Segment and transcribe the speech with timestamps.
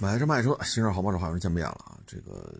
[0.00, 1.98] 买车卖车，新车好帮手，好像见面了啊！
[2.06, 2.54] 这个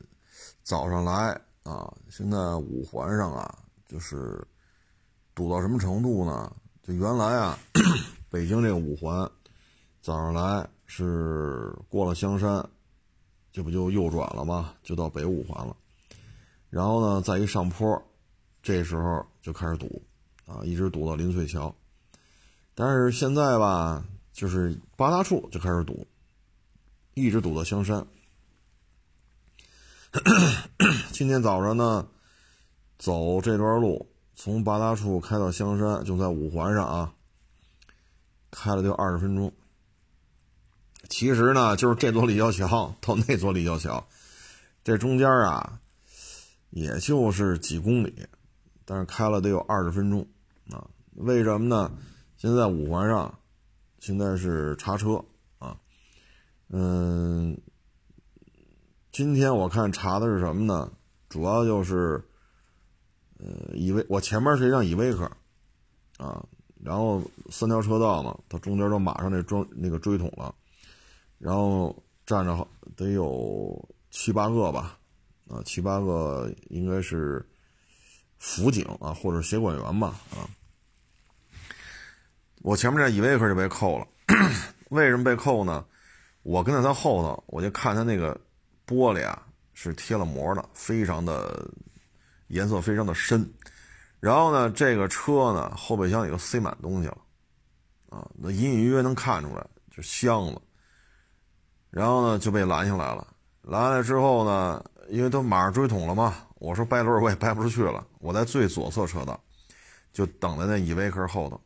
[0.65, 4.45] 早上来啊，现在五环上啊，就是
[5.37, 6.53] 堵到什么程度呢？
[6.83, 7.57] 就原来啊，
[8.29, 9.30] 北京这个五环
[10.01, 12.69] 早上来是过了香山，
[13.52, 14.75] 这不就右转了吗？
[14.82, 15.77] 就到北五环了。
[16.68, 18.02] 然后呢，再一上坡，
[18.64, 20.02] 这时候就开始堵
[20.45, 21.73] 啊，一直堵到林萃桥。
[22.75, 26.05] 但是现在吧，就是八大处就开始堵，
[27.21, 28.07] 一直堵到香山。
[31.13, 32.09] 今天早上呢，
[32.99, 37.12] 走这段路，从八大处开到香山，就在五环上啊，
[38.51, 39.53] 开了就二十分钟。
[41.09, 44.09] 其实呢，就是这座立交桥到那座立交桥，
[44.85, 45.81] 这中间啊，
[46.71, 48.27] 也就是几公里，
[48.85, 50.27] 但是开了得有二十分钟
[50.71, 50.87] 啊。
[51.15, 51.91] 为什么呢？
[52.37, 53.39] 现在五环上，
[54.01, 55.25] 现在是查车，
[56.71, 57.59] 嗯，
[59.11, 60.93] 今天我看查的是什么呢？
[61.29, 62.23] 主要就是，
[63.39, 65.25] 呃，以为我前面是一辆依维柯，
[66.19, 66.45] 啊，
[66.83, 70.55] 然后三条车道嘛，它中间都马上那装那个锥桶了，
[71.39, 74.98] 然后站着得有七八个吧，
[75.48, 77.47] 啊，七八个应该是
[78.39, 80.48] 辅警啊，或者协管员吧，啊。
[82.62, 84.07] 我前面这依维柯就被扣了，
[84.91, 85.87] 为什么被扣呢？
[86.42, 88.39] 我跟在他后头，我就看他那个
[88.86, 91.69] 玻璃啊是贴了膜的，非常的
[92.48, 93.53] 颜色非常的深。
[94.20, 97.19] 然后呢，这个车呢后备箱里头塞满东西了，
[98.11, 100.61] 啊，那隐隐约约能看出来，就箱子。
[101.91, 103.27] 然后呢就被拦下来了，
[103.62, 109.41] 拦下来之后呢，因为都马上追桶了嘛，我说掰轮我也掰不出去了，我在最左侧车道，
[110.12, 111.61] 就等在那依维柯后头。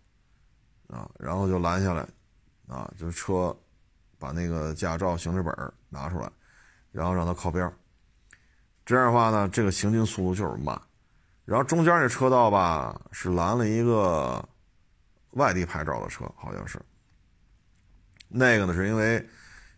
[0.88, 2.06] 啊，然后就拦下来，
[2.68, 3.56] 啊，就车，
[4.22, 5.52] 把那个驾照、行驶本
[5.88, 6.30] 拿出来，
[6.92, 7.68] 然后让他靠边
[8.86, 10.80] 这样的话呢，这个行进速度就是慢。
[11.44, 14.48] 然后中间这车道吧，是拦了一个
[15.32, 16.80] 外地牌照的车，好像是。
[18.28, 19.28] 那个呢，是因为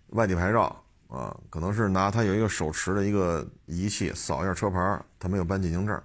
[0.08, 5.96] 外地牌照啊，可能是拿他有一个手持的一个仪器扫一下车牌，他没有办进京证，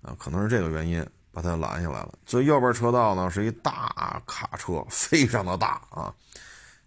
[0.00, 1.06] 啊，可能是这个原因。
[1.36, 2.14] 把他拦下来了。
[2.24, 6.14] 最右边车道呢是一大卡车，非常的大啊，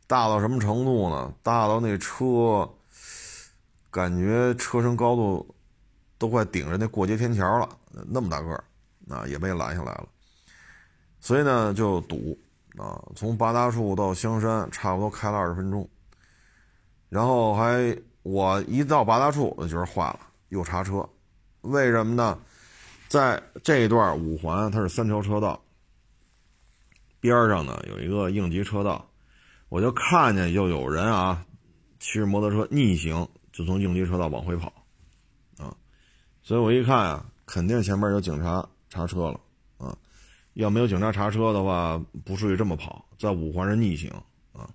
[0.09, 1.31] 大到什么程度呢？
[1.44, 2.68] 大到那车
[3.92, 5.56] 感觉车身高度
[6.18, 7.70] 都快顶着那过街天桥了，
[8.08, 8.64] 那么大个儿
[9.08, 10.08] 啊，也被拦下来了。
[11.19, 12.36] 所以呢就堵
[12.75, 15.88] 啊，从八大处到香山差不多开了二十分钟，
[17.08, 21.08] 然后还我一到八大处我就觉得坏了，又查车，
[21.62, 22.36] 为什么呢？
[23.08, 25.62] 在这一段五环，它是三条车道，
[27.19, 29.09] 边上呢有一个应急车道，
[29.69, 31.46] 我就看见又有人啊，
[32.00, 34.74] 骑着摩托车逆行，就从应急车道往回跑，
[35.57, 35.74] 啊，
[36.41, 39.40] 所以我一看啊，肯定前面有警察查车了，
[39.78, 39.97] 啊，
[40.56, 44.12] 要没有警察查车的话，不至于这么跑，在五环上逆行
[44.52, 44.69] 啊，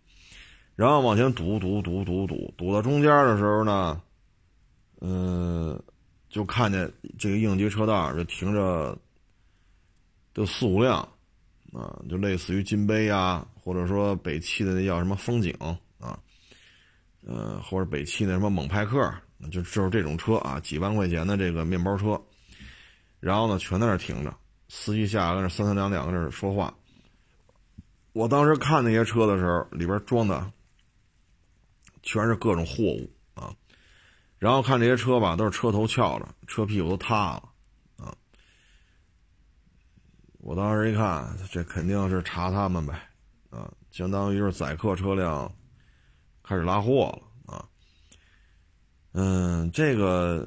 [0.77, 4.01] 然后往前堵堵堵堵堵，堵到中间的时候呢，
[5.01, 5.83] 嗯。
[6.31, 8.99] 就看见这个应急车道就停着，
[10.35, 11.09] 就四五辆，
[11.75, 15.53] 啊，就类似于金杯呀，或者说北汽的那叫什么风景
[15.99, 16.17] 啊，
[17.27, 19.13] 呃，或者北汽那什么猛派克，
[19.51, 22.19] 就就是这种车啊，几万块钱的这个面包车，
[23.19, 24.33] 然后呢，全在那停着，
[24.69, 26.73] 司机下来跟那三三两两跟那说话。
[28.13, 30.49] 我当时看那些车的时候，里边装的
[32.05, 33.53] 全是各种货物啊。
[34.39, 37.49] 然后看这些车吧，都是车头翘着，车屁股都塌了，
[40.45, 42.93] 我当时一看，这肯定是查他们呗，
[43.49, 45.51] 啊，相当于是载客车辆
[46.43, 47.65] 开始拉货了，啊，
[49.13, 50.47] 嗯，这个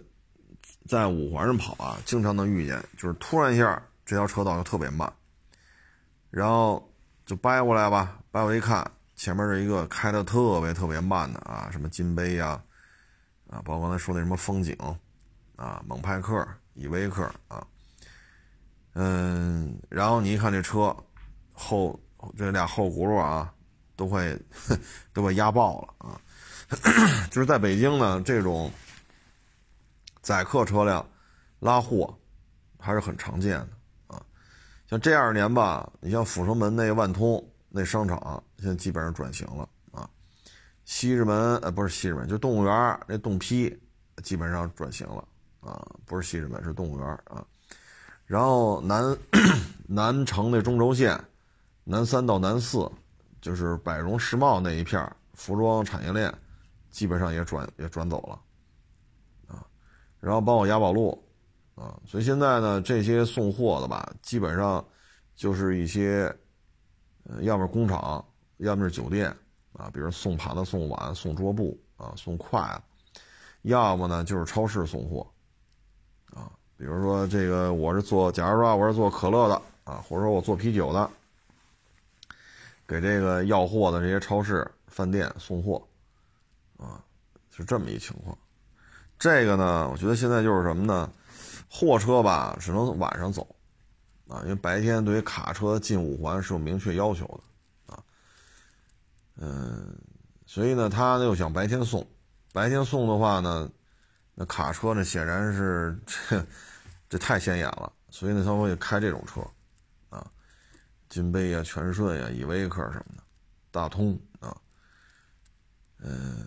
[0.87, 5.11] 在五环上跑啊，经常能遇见，就是突然一下这条车道就特别慢，
[6.29, 6.93] 然后
[7.25, 12.61] 就掰过来吧，掰过来一看，前面是一个开的特别特别慢的啊，什么金杯呀。
[13.49, 14.77] 啊，包括刚才说那什么风景，
[15.55, 16.45] 啊，猛派克、
[16.75, 17.65] 依维柯啊，
[18.99, 20.95] 嗯，然后你一看这车
[21.53, 21.99] 后
[22.35, 23.53] 这俩后轱辘啊，
[23.95, 24.35] 都快
[25.13, 26.21] 都快压爆了啊！
[27.29, 28.71] 就是在北京呢，这种
[30.21, 31.07] 载客车辆
[31.59, 32.17] 拉货
[32.79, 33.69] 还是很常见的
[34.07, 34.25] 啊。
[34.89, 40.09] 像这二年吧，你像阜成门那万通那商场，现在基本上转型了啊。
[40.85, 43.79] 西直门呃不是西直门，就动物园那洞批
[44.23, 45.23] 基本上转型了
[45.59, 47.45] 啊，不是西直门是动物园啊。
[48.27, 49.17] 然后南
[49.87, 51.19] 南城那中轴线，
[51.85, 52.91] 南三到南四，
[53.41, 56.31] 就是百荣世贸那一片服装产业链
[56.91, 58.41] 基本上也转也转走了，
[59.47, 59.65] 啊，
[60.19, 61.23] 然后包括雅宝路，
[61.75, 64.83] 啊，所以现在呢，这些送货的吧，基本上
[65.33, 66.35] 就是一些，
[67.41, 68.23] 要么工厂，
[68.57, 69.33] 要么是酒店，
[69.71, 72.59] 啊，比如送盘子、送碗、送桌布，啊，送筷
[73.13, 73.21] 子，
[73.61, 75.25] 要么呢就是超市送货，
[76.33, 81.09] 啊，比如说这个我是做，假如说我是做可乐的，啊，或者说我做啤酒的。
[82.87, 85.85] 给这个要货的这些超市、饭店送货，
[86.77, 87.03] 啊，
[87.51, 88.37] 是这么一情况。
[89.19, 91.11] 这个呢，我觉得现在就是什么呢？
[91.69, 93.45] 货车吧，只能晚上走，
[94.29, 97.25] 啊，因为白天对于卡车进五环是有明确要求
[97.87, 97.99] 的，啊，
[99.35, 99.97] 嗯，
[100.45, 102.07] 所以呢，他又想白天送，
[102.53, 103.69] 白天送的话呢，
[104.39, 106.45] 那卡车呢，显然是这
[107.09, 109.41] 这太显眼了，所以呢，他会开这种车
[110.15, 110.31] 啊。
[111.09, 113.23] 金杯呀、全顺呀、依维柯什么的，
[113.71, 114.55] 大通啊，
[115.97, 116.45] 嗯，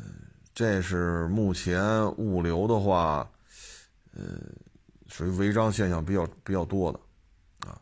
[0.54, 3.28] 这是目前物流的话，
[4.12, 4.22] 呃，
[5.08, 7.80] 属于违章现象比较比较多的，啊，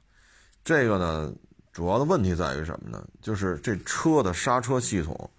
[0.65, 1.35] 这个呢，
[1.71, 3.07] 主要的问题在于什么呢？
[3.21, 5.31] 就是这车的刹车系统，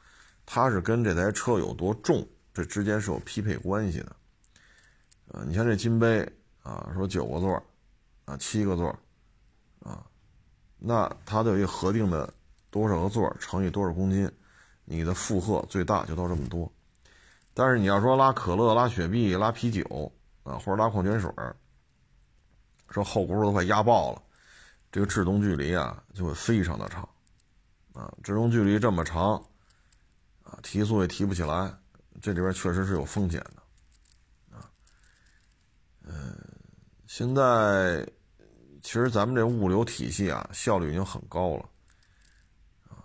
[0.45, 4.15] 它是跟这台车有多重，这之间是有匹配关系的，
[5.31, 6.27] 啊，你像这金杯
[6.63, 7.63] 啊，说九个座，
[8.25, 8.87] 啊，七个座，
[9.79, 10.05] 啊。
[10.77, 12.33] 那它都有一个核定的
[12.69, 14.31] 多少个座乘以多少公斤，
[14.85, 16.71] 你的负荷最大就到这么多。
[17.53, 20.11] 但是你要说拉可乐、拉雪碧、拉啤酒
[20.43, 21.29] 啊，或者拉矿泉水
[22.89, 24.21] 说后轱辘都快压爆了，
[24.91, 27.07] 这个制动距离啊就会非常的长
[27.93, 28.11] 啊。
[28.23, 29.33] 制动距离这么长
[30.43, 31.71] 啊，提速也提不起来，
[32.21, 33.58] 这里边确实是有风险的。
[36.09, 36.35] 嗯，
[37.07, 38.05] 现在。
[38.81, 41.69] 其实咱们这物流体系啊，效率已经很高了，
[42.87, 43.03] 啊，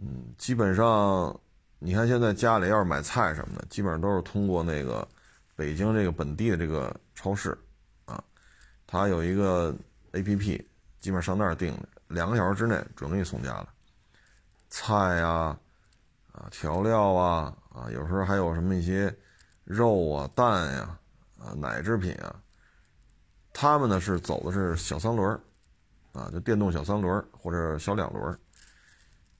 [0.00, 1.38] 嗯，基本上，
[1.80, 5.06] 你看现在家里要是买菜什么的，基本上都是通过那个
[5.56, 7.58] 北京这个本地的这个超市，
[8.04, 8.22] 啊，
[8.86, 9.76] 它有一个
[10.12, 10.64] A P P，
[11.00, 13.68] 基本上上那儿订的，两个小时之内准给你送家了，
[14.70, 15.58] 菜呀，
[16.30, 19.12] 啊，调料啊，啊，有时候还有什么一些
[19.64, 20.96] 肉啊、蛋呀，
[21.38, 22.34] 啊奶制品啊。
[23.52, 25.30] 他们呢是走的是小三轮
[26.12, 28.38] 啊，就电动小三轮或者小两轮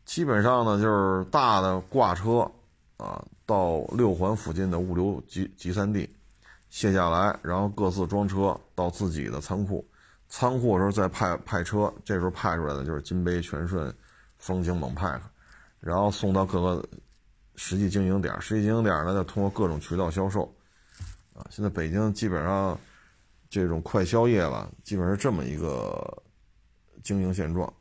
[0.05, 2.50] 基本上呢就是大的挂车
[2.97, 6.09] 啊，到六环附近的物流集集散地
[6.69, 9.87] 卸下来，然后各自装车到自己的仓库，
[10.29, 13.95] 仓库的时候再派派车，这时候派出来的就是金杯、全顺、
[14.39, 15.21] 风景、猛派克，
[15.81, 16.89] 然后送到各个
[17.55, 20.53] 实际经营点，实际经营点呢再通过各种渠道销售
[21.38, 21.46] 啊。
[21.50, 22.79] 现在北京基本上。
[23.50, 26.23] 这种快消业吧，基本上是这么一个
[27.02, 27.73] 经营现状。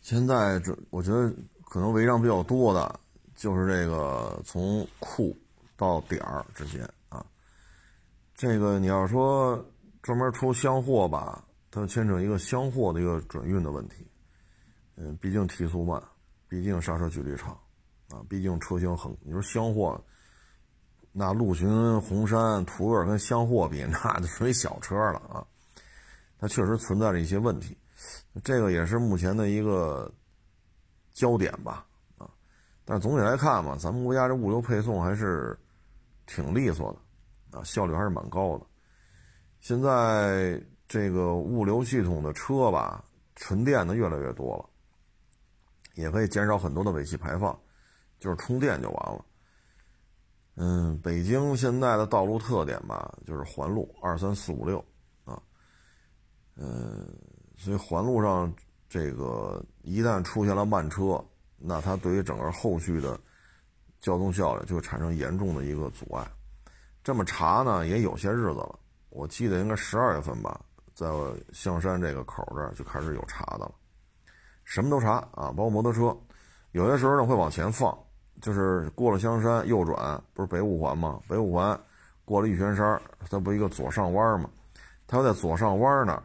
[0.00, 1.32] 现在这，我觉得
[1.64, 2.98] 可能违章比较多的，
[3.36, 5.32] 就是这个从库
[5.76, 7.24] 到点儿之间啊。
[8.34, 9.64] 这个你要说
[10.02, 14.04] 专门出箱货吧，它牵扯一个箱货的一个转运的问题。
[14.96, 16.02] 嗯，毕竟提速慢，
[16.48, 17.56] 毕竟刹车距离长
[18.08, 19.16] 啊，毕竟车型横。
[19.22, 20.04] 你说箱货。
[21.16, 25.46] 那陆巡、红山、途乐跟厢货比， 那就属于小车了啊。
[26.40, 27.78] 它确实存在着一些问题，
[28.42, 30.12] 这个也是目前的一个
[31.12, 31.86] 焦点吧
[32.18, 32.28] 啊。
[32.84, 35.56] 但是总体来看嘛，咱们国家这物流配送还是
[36.26, 38.66] 挺利索的啊，效率还是蛮高的。
[39.60, 43.04] 现在这个物流系统的车吧，
[43.36, 44.68] 纯电的越来越多了，
[45.94, 47.56] 也可以减少很多的尾气排放，
[48.18, 49.24] 就是充电就完了。
[50.56, 54.78] 嗯，北京现在的道路特点吧，就是环路二三四五六
[55.24, 55.42] 啊，
[56.54, 57.08] 嗯，
[57.56, 58.54] 所以环路上
[58.88, 61.20] 这个一旦出现了慢车，
[61.58, 63.18] 那它对于整个后续的
[63.98, 66.24] 交通效率就产生严重的一个阻碍。
[67.02, 68.78] 这么查呢，也有些日子了，
[69.10, 70.60] 我记得应该十二月份吧，
[70.94, 71.08] 在
[71.52, 73.74] 象山这个口这儿就开始有查的了，
[74.62, 76.16] 什么都查啊，包括摩托车，
[76.70, 77.92] 有些时候呢会往前放。
[78.44, 81.18] 就是过了香山右转，不是北五环吗？
[81.26, 81.80] 北五环
[82.26, 84.50] 过了玉泉山，它不一个左上弯吗？
[85.06, 86.22] 它在左上弯那儿，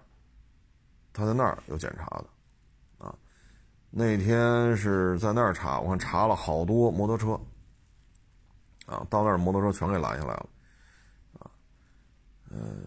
[1.14, 2.26] 他在那儿有检查的，
[3.06, 3.16] 啊，
[3.90, 7.40] 那天是在那儿查，我看查了好多摩托车，
[8.86, 10.50] 啊，到那儿摩托车全给拦下来了，
[11.40, 11.48] 啊，
[12.50, 12.84] 嗯，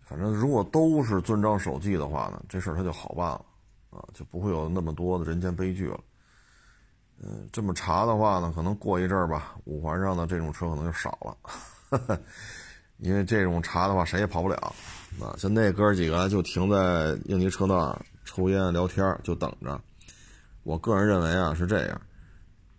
[0.00, 3.46] 反正如果都是遵章守纪的话呢，这事儿它就好办了，
[3.90, 6.00] 啊，就不会有那么多的人间悲剧了。
[7.22, 12.18] 嗯，这么查的话呢，可能过一阵儿吧，五环上的这种车可能就少了，
[12.98, 14.56] 因为这种查的话谁也跑不了。
[15.20, 19.80] 啊，像那哥几个就停在应急车道抽烟聊天就等着。
[20.64, 22.00] 我个人认为啊是这样，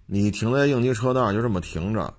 [0.05, 2.13] 你停在应急车道就这么停着，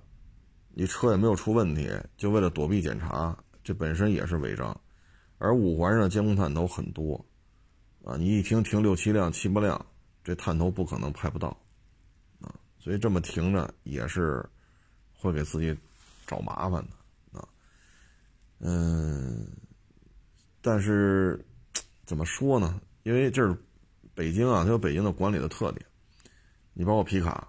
[0.73, 4.75] 你车也没有出问题，就为了躲避检查，这本身也是违章。
[5.37, 7.23] 而五环上监控探头很多，
[8.03, 9.85] 啊，你一停停六七辆、七八辆，
[10.23, 11.55] 这探头不可能拍不到，
[12.79, 14.45] 所以这么停着也是
[15.13, 15.77] 会给自己
[16.25, 17.47] 找麻烦的，啊，
[18.59, 19.47] 嗯，
[20.61, 21.43] 但是
[22.05, 22.79] 怎么说呢？
[23.03, 23.55] 因为这是
[24.13, 25.85] 北京啊，它有北京的管理的特点，
[26.73, 27.47] 你包括皮卡。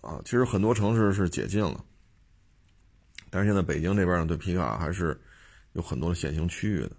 [0.00, 1.84] 啊，其实很多城市是解禁了，
[3.30, 5.16] 但是现在北京这边呢，对皮卡还是
[5.74, 6.90] 有很多的限行区域的。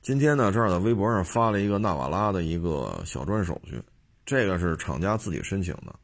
[0.00, 3.82] 今天呢，这儿在微博上发了一个纳瓦拉的一个小专手续，
[4.24, 5.94] 这个是厂家自己申请的。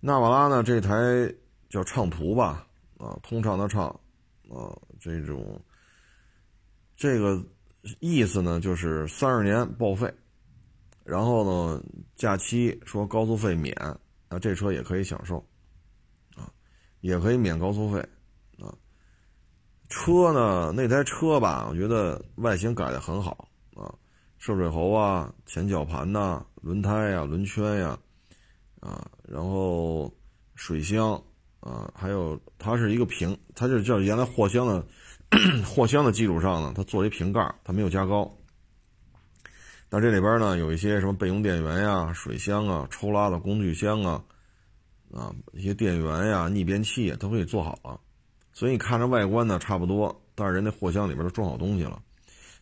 [0.00, 1.32] 纳瓦拉呢，这台
[1.68, 2.66] 叫畅途吧，
[2.98, 3.88] 啊，通畅的畅，
[4.48, 5.60] 啊，这种
[6.96, 7.42] 这个
[8.00, 10.12] 意思呢，就是三十年报废，
[11.04, 11.82] 然后呢，
[12.14, 13.74] 假期说高速费免。
[14.28, 15.38] 那这车也可以享受，
[16.34, 16.50] 啊，
[17.00, 18.00] 也可以免高速费，
[18.58, 18.74] 啊，
[19.88, 23.86] 车呢，那台车吧，我觉得外形改的很好，啊，
[24.38, 27.96] 涉水喉啊，前绞盘呐，轮胎呀，轮圈呀，
[28.80, 30.12] 啊然后
[30.54, 31.20] 水箱，
[31.60, 34.86] 啊，还有它是一个平，它就叫原来货箱的，
[35.66, 38.32] 货箱的基础上呢，它做一瓶盖，它没有加高。
[39.88, 44.24] 但这里边呢，有一些什么备用电源呀、水箱啊、抽拉的工具箱啊，
[45.12, 48.00] 啊，一些电源呀、逆变器都可以做好了。
[48.52, 52.02] 所以你看着外观呢差不多，但是人家货箱里边都装好东西了。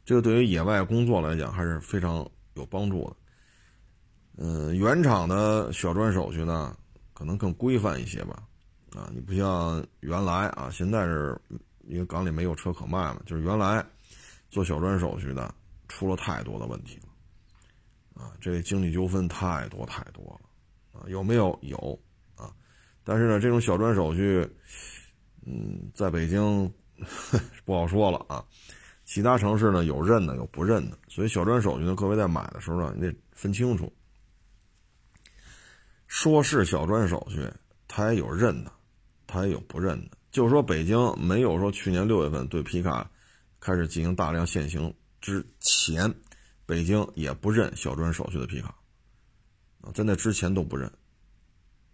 [0.04, 3.16] 这个对于野外工作来讲还是非常有帮助的。
[4.36, 6.76] 嗯，原厂的小专手续呢，
[7.12, 8.42] 可能更规范一些吧。
[8.94, 11.40] 啊，你不像原来啊，现在是
[11.86, 13.84] 因为港里没有车可卖了，就是原来
[14.50, 15.52] 做小专手续的
[15.88, 18.22] 出了太多的问题了。
[18.22, 21.76] 啊，这经济纠纷太多太多了，啊，有没有有
[22.36, 22.52] 啊？
[23.02, 24.48] 但是呢，这种小专手续，
[25.44, 26.72] 嗯，在北京
[27.64, 28.44] 不好说了啊。
[29.04, 33.92] 其他城市呢有认的有不认的，所以小专手续呢，各位在买的时候呢，你得分清楚。
[36.14, 37.52] 说是小专手续，
[37.88, 38.70] 它也有认的，
[39.26, 40.16] 它也有不认的。
[40.30, 43.10] 就是说，北京没有说去年六月份对皮卡
[43.58, 46.14] 开始进行大量限行之前。
[46.66, 48.72] 北京也不认小专手续的皮卡，
[49.80, 50.88] 啊，在那之前都不认，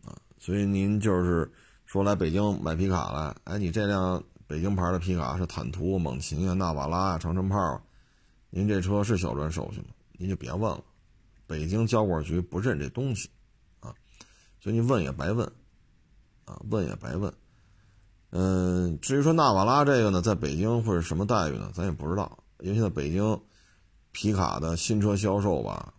[0.05, 1.51] 啊，所以您就是
[1.87, 7.83] 说来北京买皮卡来，哎，你这辆北京牌的皮卡是坦途、猛禽啊、纳瓦拉啊、长城炮，
[8.51, 9.87] 您这车是小专手续吗？
[10.13, 10.85] 您就别问了，
[11.47, 13.31] 北京交管局不认这东西，
[14.61, 15.47] 所以你问也白问，
[16.45, 17.33] 啊，问也白问，
[18.31, 21.71] 嗯，至于说纳瓦拉这个呢，在北京会是什么待遇呢？
[21.75, 23.41] 咱也不知道，因为现在北京。
[24.13, 25.95] 皮卡的新车销售吧，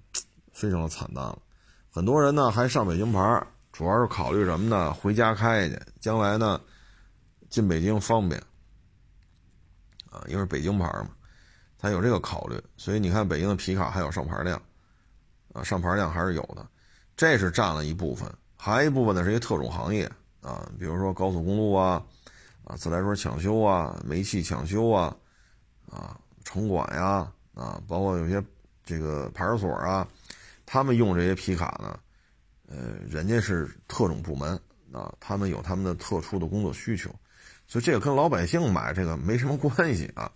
[0.52, 1.42] 非常的惨淡了。
[1.90, 4.94] 很多人呢还上北京牌，主要是考虑什么呢？
[4.94, 6.60] 回家开去，将来呢
[7.50, 8.38] 进北京方便
[10.10, 11.12] 啊，因为北京牌嘛，
[11.78, 12.62] 他有这个考虑。
[12.76, 14.62] 所以你看，北京的皮卡还有上牌量
[15.54, 16.68] 啊，上牌量还是有的，
[17.16, 18.30] 这是占了一部分。
[18.64, 20.06] 还有一部分呢是一些特种行业
[20.42, 22.04] 啊，比如说高速公路啊，
[22.64, 25.16] 啊自来水抢修啊，煤气抢修啊，
[25.90, 27.32] 啊城管呀。
[27.54, 28.42] 啊，包括有些
[28.86, 30.08] 这个派出所啊，
[30.66, 32.00] 他们用这些皮卡呢，
[32.70, 34.58] 呃，人家是特种部门
[34.94, 37.10] 啊，他们有他们的特殊的工作需求，
[37.68, 40.32] 所以这个跟老百姓买这个没什么关系啊。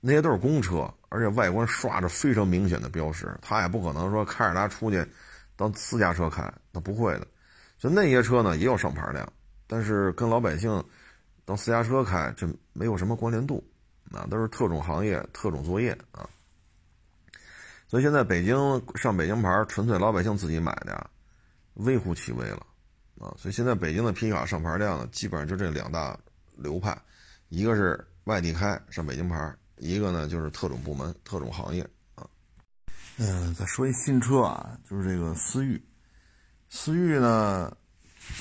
[0.00, 5.04] 那些都是公车，而且外观刷着非常明显的标识，他也不可能说开着它出去
[5.56, 7.26] 当私家车开，那不会的。
[7.84, 9.30] 所以那些车呢也有上牌量，
[9.66, 10.82] 但是跟老百姓
[11.44, 13.62] 当私家车开这没有什么关联度，
[14.10, 16.26] 啊，都是特种行业、特种作业啊。
[17.86, 18.56] 所以现在北京
[18.94, 21.10] 上北京牌，纯粹老百姓自己买的呀，
[21.74, 22.66] 微乎其微了，
[23.20, 23.36] 啊！
[23.36, 26.18] 所以现在北京的皮卡上牌量呢，基本上就这两大
[26.56, 26.98] 流派，
[27.50, 32.26] 一个是外地开上北京牌，一个呢就是特种部门、特种行业啊。
[33.18, 35.78] 嗯，再说一新车啊，就是这个思域，
[36.76, 37.74] 思域呢，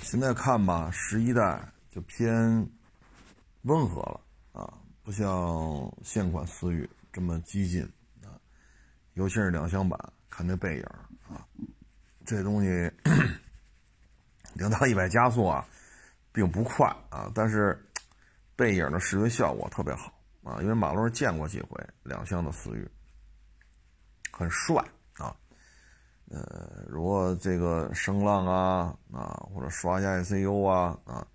[0.02, 2.68] 现在看吧，十一代就偏
[3.62, 4.20] 温和了
[4.54, 4.74] 啊，
[5.04, 5.30] 不像
[6.04, 7.84] 现款思域这么激进
[8.24, 8.34] 啊。
[9.14, 9.98] 尤其是两厢版，
[10.32, 10.84] 看那背影
[11.30, 11.46] 啊，
[12.26, 12.92] 这东西
[14.56, 15.64] 零到一百加速啊，
[16.32, 17.80] 并不快啊，但是
[18.56, 20.12] 背影的视觉效果特别好
[20.44, 22.90] 啊，因为马路上见过几回两厢的思域，
[24.32, 24.84] 很帅。
[26.34, 31.26] 呃，如果这个声浪啊啊，或者刷一下 ECU 啊啊，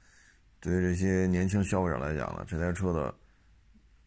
[0.60, 3.14] 对于这些年轻消费者来讲呢，这台车的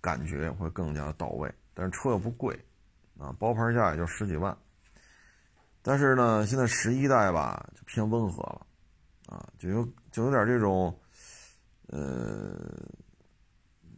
[0.02, 2.54] 感觉会更加到位，但是车又不贵。
[3.20, 4.58] 啊，包牌价也就十几万，
[5.84, 8.66] 但是呢，现在十一代吧就偏温和了，
[9.28, 11.00] 啊，就有就有点这种，
[11.90, 12.58] 呃，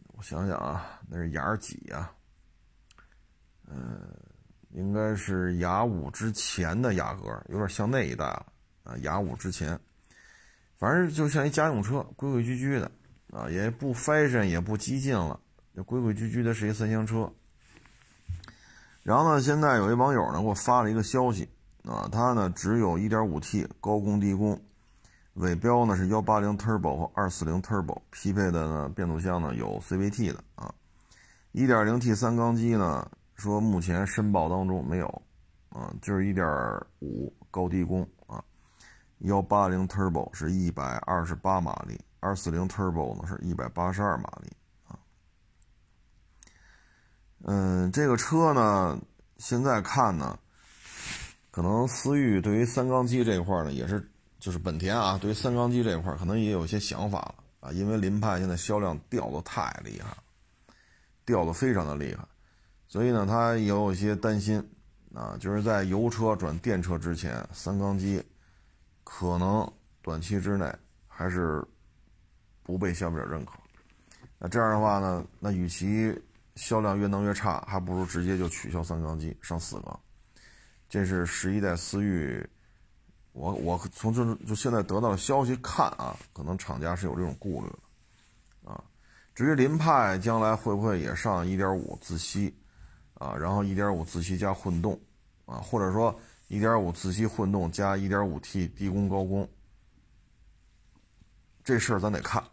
[0.08, 2.12] 我想想啊，那是雅几呀？
[3.66, 4.14] 嗯，
[4.74, 8.46] 应该是雅五之前的雅阁，有点像那一代了
[8.84, 9.80] 啊，雅五之前，
[10.78, 12.92] 反正就像一家用车，规规矩矩的
[13.32, 15.40] 啊，也不 fashion，也不激进了，
[15.76, 17.32] 就规规矩矩的是一三厢车。
[19.04, 21.48] 然后呢，现在有一网友呢给我发了一个消息
[21.84, 24.60] 啊，他呢只有一点五 T 高功低功，
[25.36, 30.74] 尾标呢是幺八零 Turbo 和二四零 Turbo，匹配的呢变速箱呢有 CVT 的啊，
[31.52, 33.12] 一点零 T 三缸机呢
[33.44, 35.22] 说目前申报当中没有
[35.68, 36.48] 啊，就是一点
[37.00, 38.42] 五高低功啊，
[39.20, 44.50] 幺八零 Turbo 是一百二十八马力，二四零 Turbo 呢是一百八十二马力
[44.88, 44.98] 啊。
[47.42, 48.98] 嗯，这个车呢，
[49.38, 50.40] 现在看呢，
[51.52, 54.10] 可能思域对于三缸机这一块呢，也是
[54.40, 60.16] 就是本田啊，对于三缸机这一块可能也有一些想法了啊，因为凌派现在销量掉的太厉害，
[61.26, 62.26] 掉的非常的厉害，
[62.94, 64.64] 所以呢，他也有一些担心
[65.16, 68.24] 啊，就是在油车转电车之前，三缸机
[69.04, 69.68] 可能
[70.04, 70.72] 短期之内
[71.08, 71.66] 还是
[72.62, 73.54] 不被消费者认可。
[74.38, 76.16] 那这样的话呢，那与其
[76.56, 80.00] 销量越弄越差，还不如直接就取消三缸机上四缸。
[80.88, 82.48] 这是十一代思域，
[83.32, 88.84] 我我从这就现在得到的消息看啊，可能厂家是有这种顾虑的啊。
[89.34, 92.56] 至于凌派将来会不会也上1.5自吸
[93.24, 95.00] 啊，然后1.5自吸加混动
[95.46, 96.14] 啊，或者说
[96.50, 99.48] 1.5自吸混动加 1.5T 低功高功，
[101.64, 102.44] 这事儿咱得看。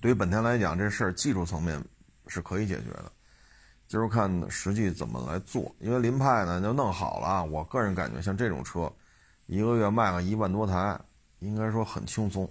[0.00, 1.82] 对于本田来讲，这事儿技术层面。
[2.30, 3.10] 是可以解决的，
[3.86, 5.74] 就是看实际怎么来做。
[5.80, 7.42] 因为凌派呢，就弄好了。
[7.42, 8.92] 我个人感觉，像这种车，
[9.46, 11.00] 一个月卖个一万多台，
[11.38, 12.46] 应该说很轻松。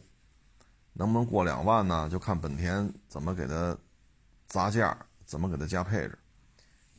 [0.94, 2.10] 能不能过两万呢？
[2.10, 3.78] 就看本田怎么给它
[4.48, 6.18] 砸价，怎么给它加配置。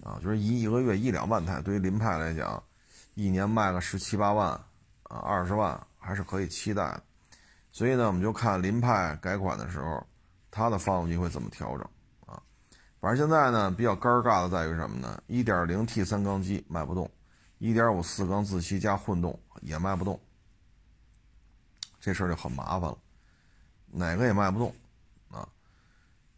[0.02, 2.62] 啊，就是一一个月一两万台，对于凌派来讲，
[3.14, 4.50] 一年卖个十七八万
[5.04, 7.02] 啊，二十万还是可以期待的。
[7.72, 10.04] 所以呢，我们就看林派改款的时候，
[10.50, 11.86] 它的发动机会怎么调整
[12.26, 12.42] 啊。
[13.00, 17.10] 反正现在呢，比较尴尬的在于什么呢？1.0 T 三缸机卖不动
[17.60, 20.18] ，1.5四缸自吸加混动也卖不动，
[22.00, 22.98] 这事儿就很麻烦了，
[23.90, 24.74] 哪个也卖不动
[25.30, 25.48] 啊。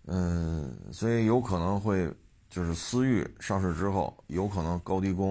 [0.07, 2.13] 嗯，所以有可能会
[2.51, 5.31] 就是思域上市之后，有可能高低功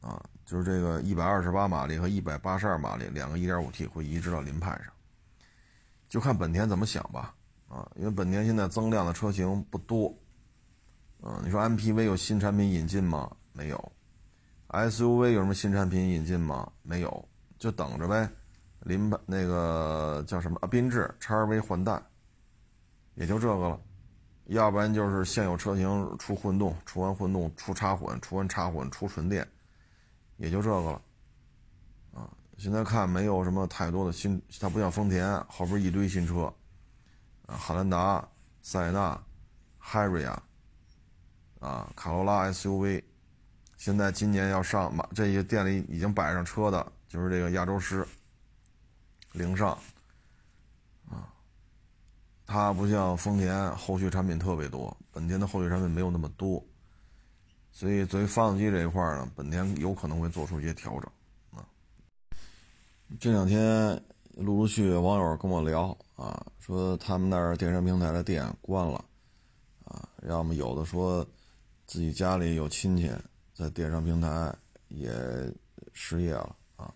[0.00, 4.92] 啊，就是这个128马力和182马力两个 1.5T 会移植到凌派上，
[6.08, 7.34] 就看本田怎么想吧
[7.68, 10.12] 啊，因为本田现在增量的车型不多。
[11.22, 13.30] 嗯，你说 MPV 有新产品引进吗？
[13.52, 13.92] 没有。
[14.68, 16.70] SUV 有什么新产品引进吗？
[16.82, 18.28] 没有，就等着呗。
[18.80, 20.68] 林那个叫什么啊？
[20.68, 22.02] 缤智 XRV 换代，
[23.14, 23.80] 也就这个了。
[24.46, 29.46] 要不然就是现有车型出混动，出完混动出插混，出完插混出纯电，
[30.36, 31.02] 也就这个了。
[32.12, 36.52] 啊，现在看没有什么太多的新，它不像丰田后边一堆新车，
[37.46, 38.28] 啊，汉兰达、
[38.62, 39.20] 塞纳、
[39.82, 40.36] Harrier。
[41.60, 43.02] 啊，卡罗拉 SUV，
[43.78, 48.06] 现在今年要上马，这些店里已经摆上车的，就是这个亚洲狮，
[49.32, 49.78] 凌尚，啊，
[52.46, 56.64] 它不像丰田后续产品特别多，本田的后续产品没有那么多，
[57.72, 61.10] 所以作为发动机这一块呢，本田有可能会做出一些调整，
[61.58, 61.66] 啊，
[63.18, 64.02] 这两天
[64.36, 69.04] 陆陆续续网友跟我聊啊，说他们那儿电商平台的店关了，
[69.84, 71.26] 啊，要么有的说。
[71.86, 73.12] 自己家里有亲戚
[73.52, 74.50] 在电商平台
[74.88, 75.12] 也
[75.92, 76.90] 失业了啊，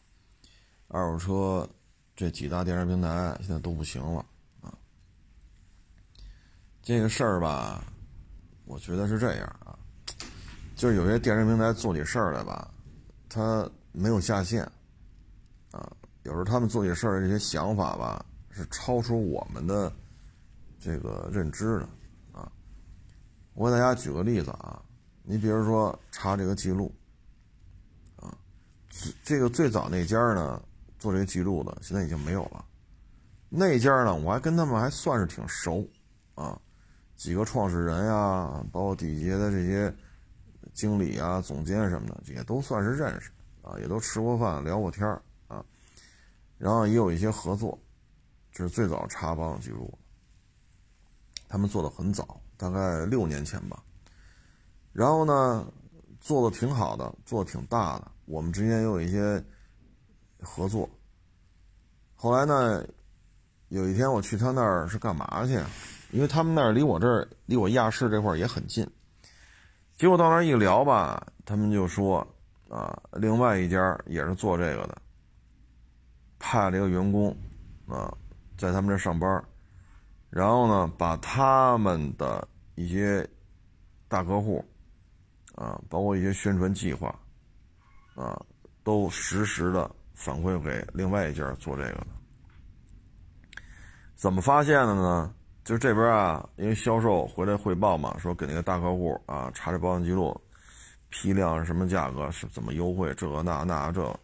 [0.89, 1.69] 二手车
[2.17, 4.25] 这几大电商平台现在都不行了。
[6.89, 7.85] 这个事儿吧，
[8.65, 9.79] 我觉得是这样啊，
[10.75, 12.73] 就是有些电商平台做起事儿来吧，
[13.29, 14.63] 他没有下限
[15.71, 19.93] 啊，有时候他们做起事儿的这些想法吧，是超出我们的
[20.81, 21.89] 这个认知的。
[22.33, 22.51] 啊
[23.53, 24.83] 我给大家举个例子啊，
[25.25, 26.91] 你比如说查这个记录，
[28.17, 28.35] 啊，
[29.23, 30.63] 这个最早那家呢
[30.99, 32.65] 做这个记录的，现在已经没有了。
[33.51, 35.87] 那家呢，我还跟他们还算是挺熟，
[36.35, 36.59] 啊，
[37.19, 39.95] 几个创始人呀，包括底下的这些
[40.73, 45.07] 经理啊、总监什么的，也都算是认识，啊，也都吃过饭、聊过天
[45.49, 45.63] 啊，
[46.57, 47.79] 然后也有一些合作，
[48.51, 49.93] 这是最早插帮记录，
[51.49, 52.41] 他们做的很早。
[52.57, 53.81] 大概六年前吧，
[54.93, 55.65] 然后呢，
[56.21, 58.11] 做的挺好的，做的挺大的。
[58.25, 59.41] 我们之间也有一些
[60.41, 60.91] 合作，
[62.17, 62.85] 后来呢，
[63.69, 65.57] 有一天我去他那儿是干嘛去？
[66.11, 68.89] 因为他们那儿离我这儿，离我亚市这块儿也很近。
[69.97, 72.27] 结果到那儿一聊吧，他们就说
[72.69, 74.97] 啊，另外一家也是做这个的，
[76.39, 77.37] 派了一个员工
[77.87, 78.17] 啊，
[78.57, 79.45] 在他们这上班，
[80.31, 83.29] 然后呢，把他们的一些
[84.07, 84.65] 大客户
[85.57, 87.15] 啊，包括一些宣传计划
[88.15, 88.41] 啊，
[88.83, 92.07] 都实时的反馈给另外一家做这个的。
[94.15, 95.35] 怎么发现的呢？
[95.69, 100.35] 就是这边啊，因为销售回来汇报嘛，说给那个大客户啊查这保险记录，
[101.11, 104.19] 批量是什么价格是怎么优惠，这个那那这，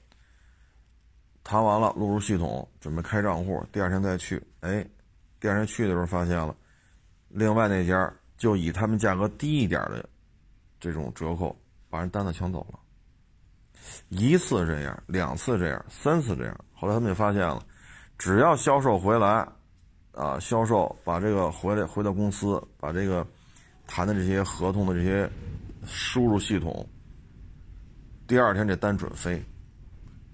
[1.42, 4.82] 谈完了录入系统，准备开账户，第二天再去，哎，
[5.38, 6.56] 第二天去的时候发现了，
[7.28, 10.02] 另外那家就以他们价格低一点的
[10.80, 11.54] 这种折扣
[11.90, 12.78] 把人单子抢走了，
[14.08, 17.62] 一次这样，两次这样，三次这样，后来他们就发现了，
[18.16, 19.46] 只要销售回来。
[20.14, 23.26] 啊，销售把这个回来回到公司，把这个
[23.86, 25.28] 谈的这些合同的这些
[25.84, 26.86] 输入系统，
[28.26, 29.42] 第二天这单准飞。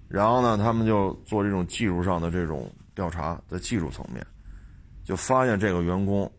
[0.07, 4.25] 然后呢，他们就做这种技术上的这种调查，在技术层面，
[5.03, 6.31] 就发现这个员工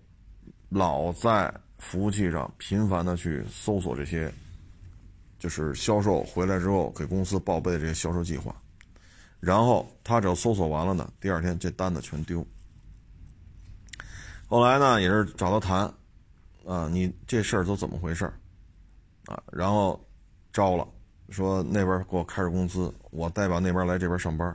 [0.69, 4.33] 老在服务器上频繁的去搜索这些，
[5.39, 8.55] 就是销售回来之后给公司报备的这些销售计划，
[9.41, 12.47] 然后他只要搜索完了呢，第二天这单子全丢。
[14.53, 15.95] 后来呢，也是找他谈，
[16.67, 18.35] 啊，你这事儿都怎么回事儿，
[19.25, 19.99] 啊，然后
[20.53, 20.87] 招了，
[21.31, 24.55] 说那边给我开始工资，我代表那边来这边上班，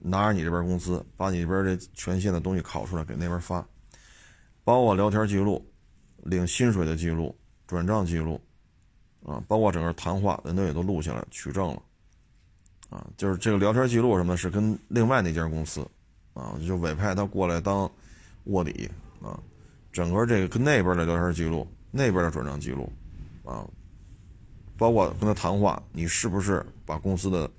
[0.00, 3.64] 拿着你这边工资，把你这边这权限的东西拷出来给那边发，
[4.64, 5.64] 包括聊天记录、
[6.24, 7.32] 领薪水的记录、
[7.68, 8.40] 转账记录，
[9.24, 11.80] 啊，包括整个谈话，人都也都录下来取证了，
[12.90, 15.88] 啊，就是这个聊天记录什么的是跟另外那家公司，
[16.34, 17.88] 啊，就委派他过来当。
[18.46, 18.90] 卧底
[19.22, 19.38] 啊，
[19.92, 22.90] 整个这个跟那边的聊天记录，那边的转账记录，
[23.44, 23.66] 啊，
[24.76, 27.50] 包括跟他谈话，你是不是把公司的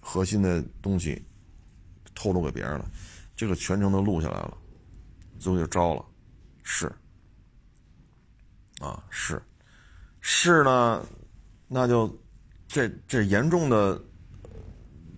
[0.00, 1.22] 核心的东西
[2.14, 2.90] 透露给别人了？
[3.36, 4.56] 这个全程都录下来了，
[5.38, 6.04] 最后就招了，
[6.62, 6.86] 是，
[8.80, 9.42] 啊是，
[10.20, 11.04] 是呢，
[11.68, 12.08] 那就
[12.68, 14.00] 这这严重的，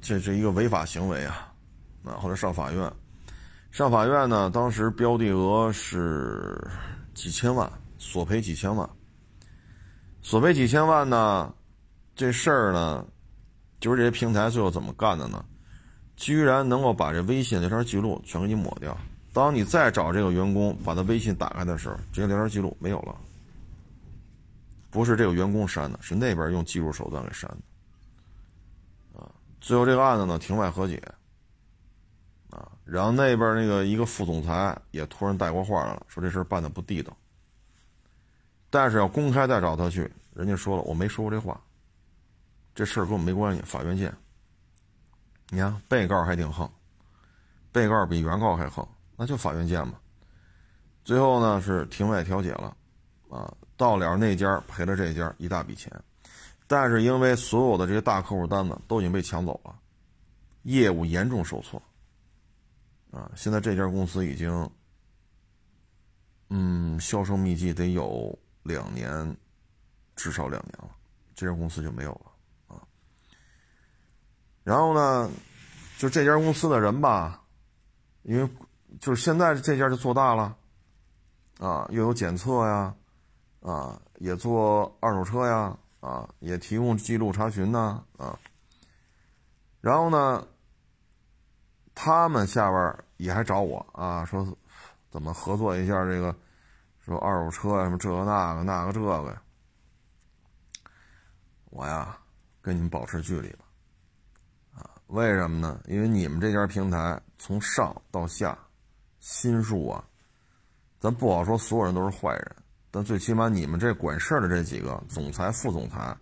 [0.01, 1.55] 这是一个违法行为啊，
[2.05, 2.93] 啊，后来上法院。
[3.77, 6.59] 上法院呢，当时标的额是
[7.13, 8.89] 几千万，索赔几千万。
[10.23, 11.53] 索赔几千万呢？
[12.15, 13.05] 这事儿呢，
[13.79, 15.45] 就是这些平台最后怎么干的呢？
[16.17, 18.97] 居然能够把这微信聊天记录全给你抹掉。
[19.35, 23.15] 当你再找这个员工把他微信打开的时候，这些聊天记录没有了。
[24.91, 29.21] 不是这个员工删的，是那边用技术手段给删的。
[29.21, 29.29] 啊，
[29.61, 31.03] 最后这个案子呢，庭外和解。
[32.51, 37.17] 啊，然后那边那个一个副总裁也突然带过话来了，说这事办的不地道。
[38.71, 41.61] 但是要公开再找他去，人家说了，我没说过这话，
[42.75, 44.13] 这事儿跟我没关系，法院见。
[45.49, 46.69] 你看，被告还挺横，
[47.71, 49.95] 被告比原告还横，那就法院见嘛。
[51.05, 52.77] 最后呢是庭外调解了，
[53.31, 55.91] 啊，到了那家赔了这家一大笔钱，
[56.67, 59.75] 但是因为所有的这些大客户单子都已经被抢走了，
[60.63, 61.81] 业务严重受挫。
[63.13, 64.71] 啊，现在这家公司已经，
[66.51, 69.37] 嗯，销售秘籍得有两年，
[70.17, 70.91] 至少两年了，
[71.35, 72.83] 这家公司就没有了啊。
[74.65, 75.31] 然后呢，
[75.99, 77.43] 就这家公司的人吧，
[78.23, 78.51] 因为
[79.01, 80.57] 就是现在这家就做大了，
[81.59, 82.95] 啊，又有检测呀，
[83.61, 88.39] 啊，也做二手车呀，啊，也提供记录查询呐，啊，
[89.81, 90.47] 然后呢。
[91.97, 94.47] 他们下边也还找我啊，说
[95.11, 96.37] 怎么合作一下这个，
[97.01, 99.37] 说二手车什么这个那个那个这个。
[101.71, 102.19] 我呀，
[102.61, 103.65] 跟你们保持距离吧，
[104.75, 105.81] 啊，为什么呢？
[105.87, 108.57] 因为你们这家平台从上到下，
[109.21, 110.05] 心术啊，
[111.01, 112.57] 咱不好说所有人都是坏人，
[112.91, 116.15] 但最起码你们这管事的这几个总裁、副总裁，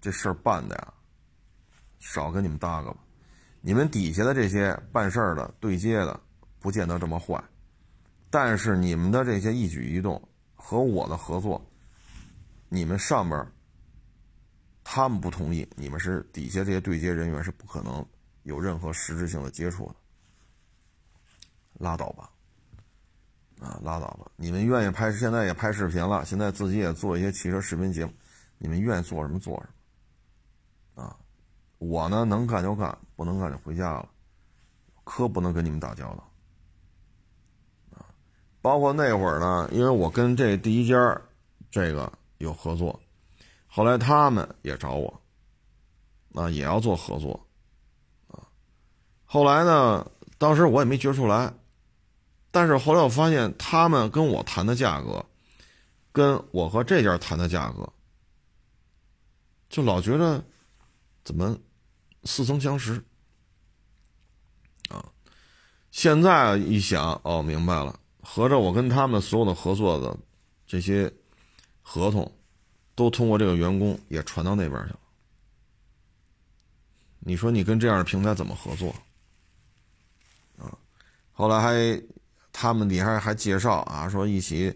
[0.00, 0.94] 这事儿办的呀，
[2.00, 2.98] 少跟你们搭个吧。
[3.66, 6.20] 你们底下的这些办事儿的、对接的，
[6.60, 7.42] 不见得这么坏，
[8.30, 10.22] 但是你们的这些一举一动
[10.54, 11.60] 和我的合作，
[12.68, 13.44] 你们上边
[14.84, 18.06] 他们不同意，你们是底下这些对接人员是不可能
[18.44, 19.96] 有任何实质性的接触的，
[21.80, 22.30] 拉倒吧，
[23.58, 24.30] 啊，拉倒吧！
[24.36, 28.12] 你们愿意拍，现在也拍视频了，现在自己也做一些汽车视频节目，
[28.58, 29.70] 你们愿意做什么做什么，
[31.78, 34.08] 我呢，能干就干，不能干就回家了。
[35.04, 36.32] 可不能跟你们打交道。
[37.92, 38.06] 啊，
[38.60, 41.20] 包括那会儿呢，因为我跟这第一家
[41.70, 42.98] 这个有合作，
[43.66, 45.20] 后来他们也找我，
[46.34, 47.38] 啊，也要做合作，
[48.28, 48.42] 啊，
[49.24, 51.52] 后来呢，当时我也没觉出来，
[52.50, 55.24] 但是后来我发现他们跟我谈的价格，
[56.10, 57.88] 跟我和这家谈的价格，
[59.68, 60.42] 就老觉得
[61.26, 61.58] 怎么
[62.22, 63.02] 似曾相识
[64.88, 65.04] 啊。
[65.90, 70.16] 现在一想，哦，明白了，合着我跟他们所有的合作的
[70.68, 71.12] 这些
[71.82, 72.32] 合同，
[72.94, 75.00] 都通过这个员工也传到那边去了。
[77.18, 78.94] 你说你跟这样的平台怎么合作？
[80.56, 80.78] 啊，
[81.32, 82.00] 后来还
[82.52, 84.72] 他们底下还介绍啊，说一起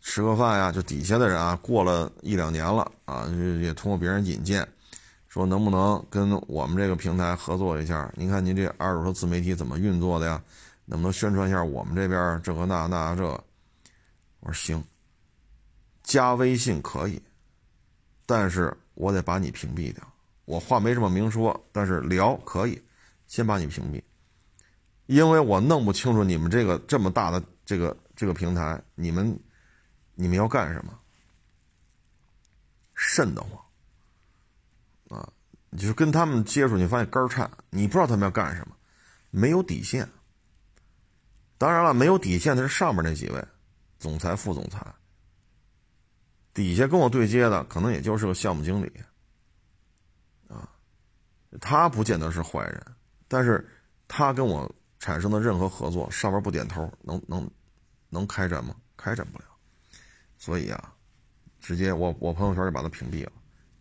[0.00, 3.28] 吃个饭呀，就底下的人啊，过了一两年了啊，
[3.60, 4.66] 也通过别人引荐，
[5.32, 8.12] 说能不能跟我们这个平台合作一下？
[8.14, 10.44] 您看您这二手车自媒体怎么运作的呀？
[10.84, 13.24] 能不能宣传一下我们这边这个那那这？
[14.40, 14.84] 我说行，
[16.02, 17.18] 加微信可以，
[18.26, 20.06] 但是我得把你屏蔽掉。
[20.44, 22.78] 我话没这么明说，但是聊可以，
[23.26, 24.02] 先把你屏蔽，
[25.06, 29.40] 因为我弄不清楚你们这个这么大的这个这个平台，你们
[30.14, 30.92] 你们要干什么？
[32.94, 33.61] 瘆得慌
[35.72, 35.78] 啊！
[35.78, 38.76] 就是跟他们接触，你发现肝颤，你不知道他们要干什么，
[39.30, 40.08] 没有底线。
[41.58, 43.44] 当然了，没有底线的是上面那几位，
[43.98, 44.86] 总裁、副总裁。
[46.54, 48.92] 底下跟我对接的可能也就是个项目经理，
[50.48, 50.68] 啊，
[51.60, 52.84] 他不见得是坏人，
[53.26, 53.66] 但是
[54.06, 57.50] 他跟我产生的任何合作，上面不点头，能能
[58.10, 58.76] 能开展吗？
[58.98, 59.44] 开展不了。
[60.36, 60.92] 所以啊，
[61.58, 63.32] 直接我我朋友圈就把他屏蔽了，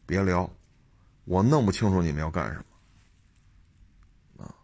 [0.05, 0.49] 别聊，
[1.25, 4.43] 我弄不清楚你们要干什么。
[4.43, 4.55] 啊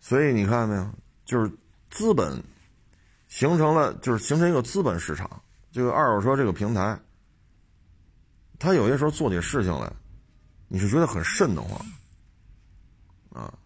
[0.00, 0.90] 所以你看没有，
[1.24, 1.52] 就是
[1.90, 2.42] 资本
[3.28, 5.42] 形成了，就是形成一个资本市场。
[5.70, 6.98] 这个二手车这个平台，
[8.58, 9.92] 他有些时候做起事情来，
[10.66, 11.80] 你是觉得很瘆得慌
[13.30, 13.56] 啊，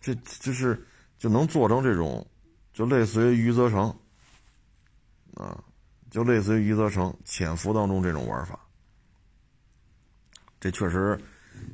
[0.00, 0.82] 这就是
[1.18, 2.26] 就能做成这种，
[2.72, 3.94] 就类似于余则成
[5.34, 5.62] 啊，
[6.10, 8.58] 就类似于余则成潜伏当中这种玩法。
[10.60, 11.18] 这确实，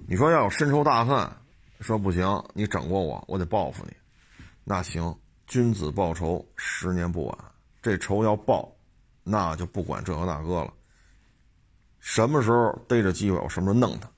[0.06, 1.30] 你说要有深仇大恨。
[1.80, 3.92] 说不行，你整过我，我得报复你。
[4.62, 5.18] 那行，
[5.48, 7.36] 君子报仇，十年不晚。
[7.82, 8.72] 这仇要报，
[9.24, 10.72] 那就不管这个那个了。
[11.98, 14.08] 什么时候逮着机会，我什么时候弄他。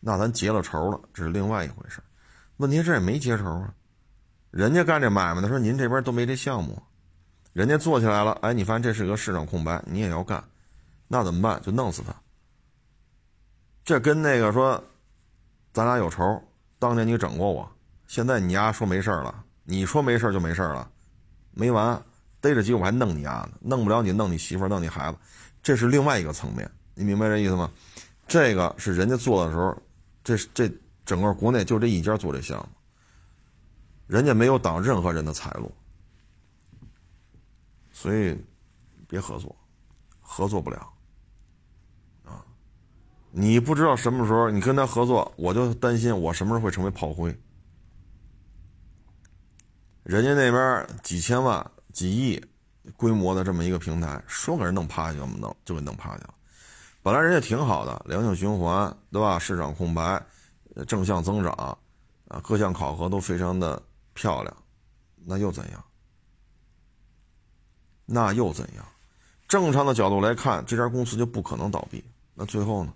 [0.00, 2.02] 那咱结了仇了，这是另外一回事。
[2.56, 3.72] 问题这也没结仇啊。
[4.50, 6.82] 人家干这买卖的时候，您这边都没这项目，
[7.52, 10.42] 人家做起来了，哎，你发现这是个市场空白，你也要干，
[11.06, 11.62] 那怎么办？
[11.62, 12.12] 就弄死他。
[13.84, 14.82] 这跟那个说，
[15.72, 16.42] 咱俩有仇。
[16.78, 17.70] 当年你整过我，
[18.06, 20.90] 现在你丫说没事了，你说没事就没事了，
[21.52, 22.00] 没完，
[22.40, 25.18] 逮着机会我还弄你丫呢，弄不了你弄你媳妇弄你孩子，
[25.62, 27.70] 这是另外一个层面，你明白这意思吗？
[28.26, 29.76] 这个是人家做的时候，
[30.24, 30.70] 这这
[31.04, 32.68] 整个国内就这一家做这项目，
[34.06, 35.72] 人家没有挡任何人的财路，
[37.92, 38.36] 所以
[39.08, 39.54] 别合作，
[40.20, 40.91] 合作不了。
[43.34, 47.34] 你不知道什么时候你跟他合作，我就担心我什么时候会成为炮灰。
[50.02, 51.64] 人家那边几千万、
[51.94, 52.38] 几亿
[52.94, 56.34] 规模的这么一个平台，说给人弄趴下就弄，就给弄趴下了。
[57.02, 59.38] 本来人家挺好的，良性循环，对吧？
[59.38, 60.22] 市场空白，
[60.86, 61.52] 正向增长，
[62.28, 64.54] 啊，各项考核都非常的漂亮，
[65.24, 65.82] 那又怎样？
[68.04, 68.84] 那又怎样？
[69.48, 72.04] 正常的角度来看，这家公司就不可能倒闭。
[72.34, 72.92] 那最后呢？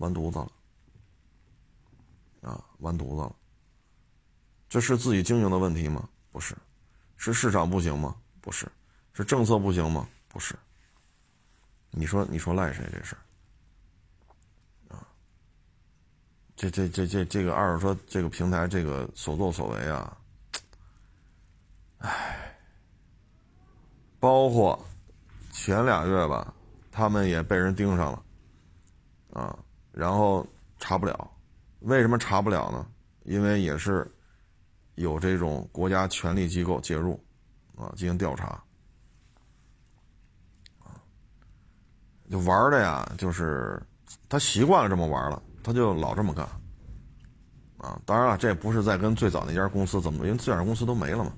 [0.00, 0.50] 完犊子了，
[2.50, 3.36] 啊，完犊子了！
[4.66, 6.08] 这是自己经营的问题吗？
[6.32, 6.56] 不是，
[7.18, 8.16] 是市场不行吗？
[8.40, 8.66] 不是，
[9.12, 10.08] 是政策不行吗？
[10.26, 10.58] 不是。
[11.90, 13.14] 你说，你说赖谁这事
[14.88, 15.06] 啊，
[16.56, 20.16] 这这这这这个二手车这个平台这个所作所为啊，
[21.98, 22.58] 唉，
[24.18, 24.82] 包括
[25.52, 26.54] 前俩月吧，
[26.90, 28.24] 他们也被人盯上了，
[29.34, 29.58] 啊。
[29.92, 30.46] 然后
[30.78, 31.30] 查不了，
[31.80, 32.86] 为什么查不了呢？
[33.24, 34.10] 因为也是
[34.94, 37.22] 有这种国家权力机构介入，
[37.76, 38.62] 啊，进行调查，
[42.30, 43.80] 就玩的呀，就是
[44.28, 46.46] 他习惯了这么玩了，他就老这么干，
[47.78, 51.32] 啊，当然了，这不是在跟最早那家公司怎么，因为最早公司都没了嘛，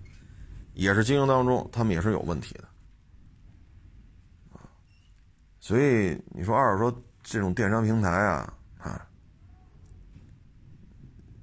[0.74, 2.64] 也是经营当中他们也是有问题的，
[4.52, 4.68] 啊，
[5.58, 7.02] 所以你说二手说。
[7.22, 9.08] 这种电商平台啊，啊，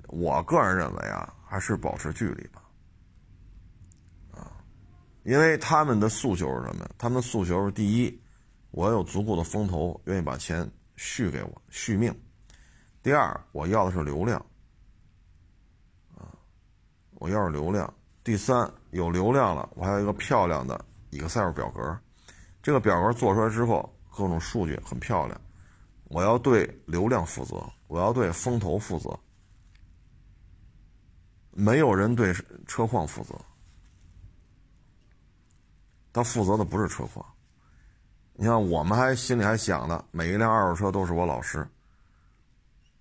[0.08, 2.62] 我个人认为啊，还是保持距离吧。
[4.32, 4.52] 啊，
[5.24, 6.88] 因为他们的诉求是什么？
[6.98, 8.22] 他们的诉求是：第一，
[8.72, 12.12] 我有足够的风投愿意把钱续给我续命；
[13.02, 14.38] 第二，我要的是流量。
[16.16, 16.28] 啊，
[17.16, 17.88] 我要是流量；
[18.24, 21.98] 第三，有流量了，我还有一个漂亮的 Excel 表格。
[22.62, 25.40] 这个表格做出来之后，各种数据很漂亮。
[26.10, 27.56] 我要对流量负责，
[27.88, 29.18] 我要对风投负责。
[31.52, 32.34] 没有人对
[32.68, 33.34] 车况负责，
[36.12, 37.26] 他负责的不是车况。
[38.34, 41.68] 你看，我们还心里还想呢，每一辆二手车都是我老师。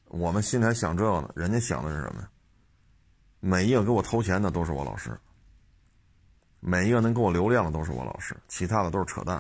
[0.07, 2.29] 我们心里还想这个呢，人家想的是什么？
[3.40, 5.16] 每一个给我投钱的都是我老师，
[6.59, 9.37] 每一个能给我流量的都是我老师，其他的都是扯淡。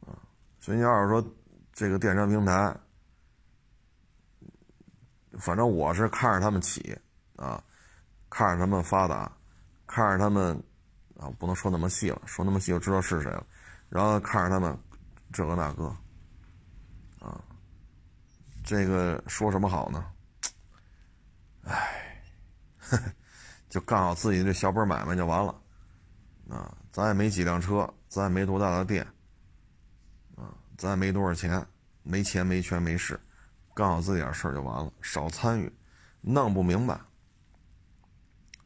[0.00, 0.12] 啊，
[0.60, 1.26] 所以你要是说
[1.76, 2.74] 这个电商平台，
[5.38, 6.98] 反正我是看着他们起。
[7.36, 7.62] 啊，
[8.30, 9.30] 看着他们发达，
[9.86, 10.56] 看着他们
[11.18, 13.46] 啊，不能说那么细了，说那么细就知道是谁了。
[13.90, 14.74] 然后看着他们
[15.30, 15.84] 这个那个，
[17.20, 17.44] 啊，
[18.64, 20.06] 这个说什么好呢？
[21.64, 22.22] 唉，
[23.68, 25.54] 就干好自己这小本买卖就完了。
[26.48, 29.06] 啊，咱也没几辆车，咱也没多大的店，
[30.76, 31.64] 咱也没多少钱，
[32.02, 33.18] 没钱没权没势，
[33.74, 35.72] 干好自己点事儿就完了，少参与，
[36.20, 36.98] 弄不明白。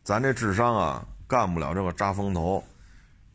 [0.03, 2.62] 咱这智商啊，干不了这个扎风投，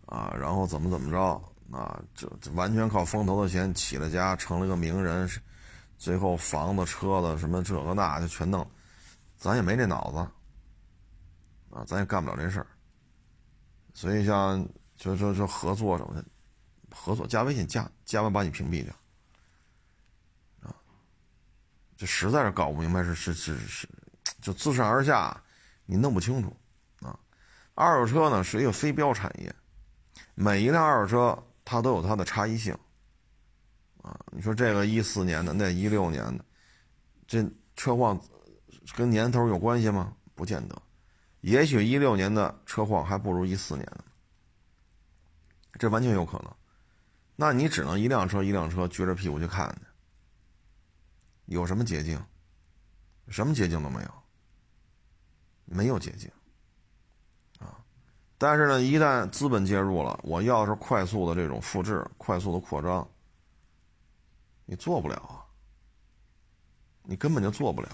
[0.07, 2.01] 啊，然后怎么怎么着啊？
[2.15, 5.29] 就完全靠风投的钱起了家，成了个名人，
[5.97, 8.67] 最后房子、车子什么这个那就全弄，
[9.37, 10.17] 咱也没这脑子，
[11.73, 12.67] 啊，咱也干不了这事儿。
[13.93, 16.25] 所以像就就就合作什么的，
[16.97, 18.95] 合作加微信加加完把你屏蔽掉，
[20.61, 20.73] 啊，
[21.97, 23.89] 这实在是搞不明白是是是是，
[24.41, 25.43] 就自上而下
[25.85, 26.55] 你弄不清楚。
[27.01, 27.19] 啊
[27.75, 29.53] 二手车呢是一个非标产业，
[30.33, 32.73] 每一辆二手车它都有它的差异性，
[34.01, 36.45] 啊，你说这个一四年的，那一六年的，
[37.27, 37.43] 这
[37.75, 38.19] 车况
[38.95, 40.15] 跟年头有关系吗？
[40.33, 40.81] 不见得，
[41.41, 44.03] 也许一六年的车况还不如一四年的，
[45.77, 46.55] 这完全有可能。
[47.35, 49.85] 那你只能一辆车一辆车撅着屁股去看去，
[51.45, 52.23] 有什么捷径？
[53.27, 54.13] 什么捷径都没有，
[55.65, 56.31] 没有捷径
[57.59, 57.83] 啊。
[58.37, 63.07] 但是呢，一旦资本介入了，我要是快速的这种复制、快速的扩张，
[64.65, 65.43] 你做不了啊，
[67.03, 67.89] 你根本就做不了，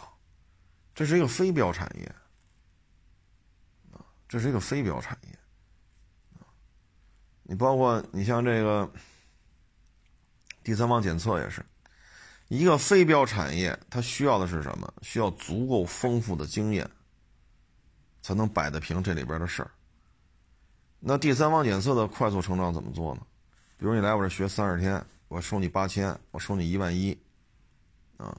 [0.94, 2.06] 这是一个非标产业
[3.94, 5.40] 啊，这是一个非标产业
[7.44, 8.92] 你包括你像这个
[10.64, 11.66] 第三方检测也是
[12.48, 14.94] 一个非标产业，它需要的是什么？
[15.02, 16.90] 需要足够丰富的经验，
[18.22, 19.72] 才能摆得平这里边的事儿。
[21.00, 23.22] 那第三方检测的快速成长怎么做呢？
[23.78, 27.18] 比如你来我这学三十天，我收你八千，我收你一万一，
[28.18, 28.38] 啊，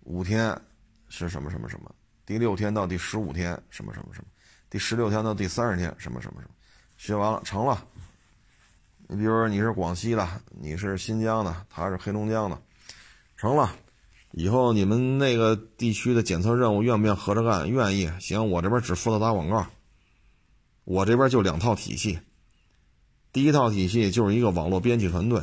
[0.00, 0.60] 五天
[1.08, 1.94] 是什么什么什么？
[2.26, 4.26] 第六天到第十五天什么什么什么？
[4.68, 6.54] 第十六天到第三十天什么什么什么？
[6.98, 7.86] 学完了成了。
[9.08, 10.28] 你比如说你是广西的，
[10.60, 12.60] 你是新疆的，他是黑龙江的，
[13.36, 13.72] 成了。
[14.32, 17.70] 以后你们那个地区的检测任务愿不愿合着干？
[17.70, 18.10] 愿意。
[18.20, 19.66] 行，我这边只负责打广告。
[20.84, 22.18] 我这边就两套体系，
[23.32, 25.40] 第一套体系就是一个网络编辑团队，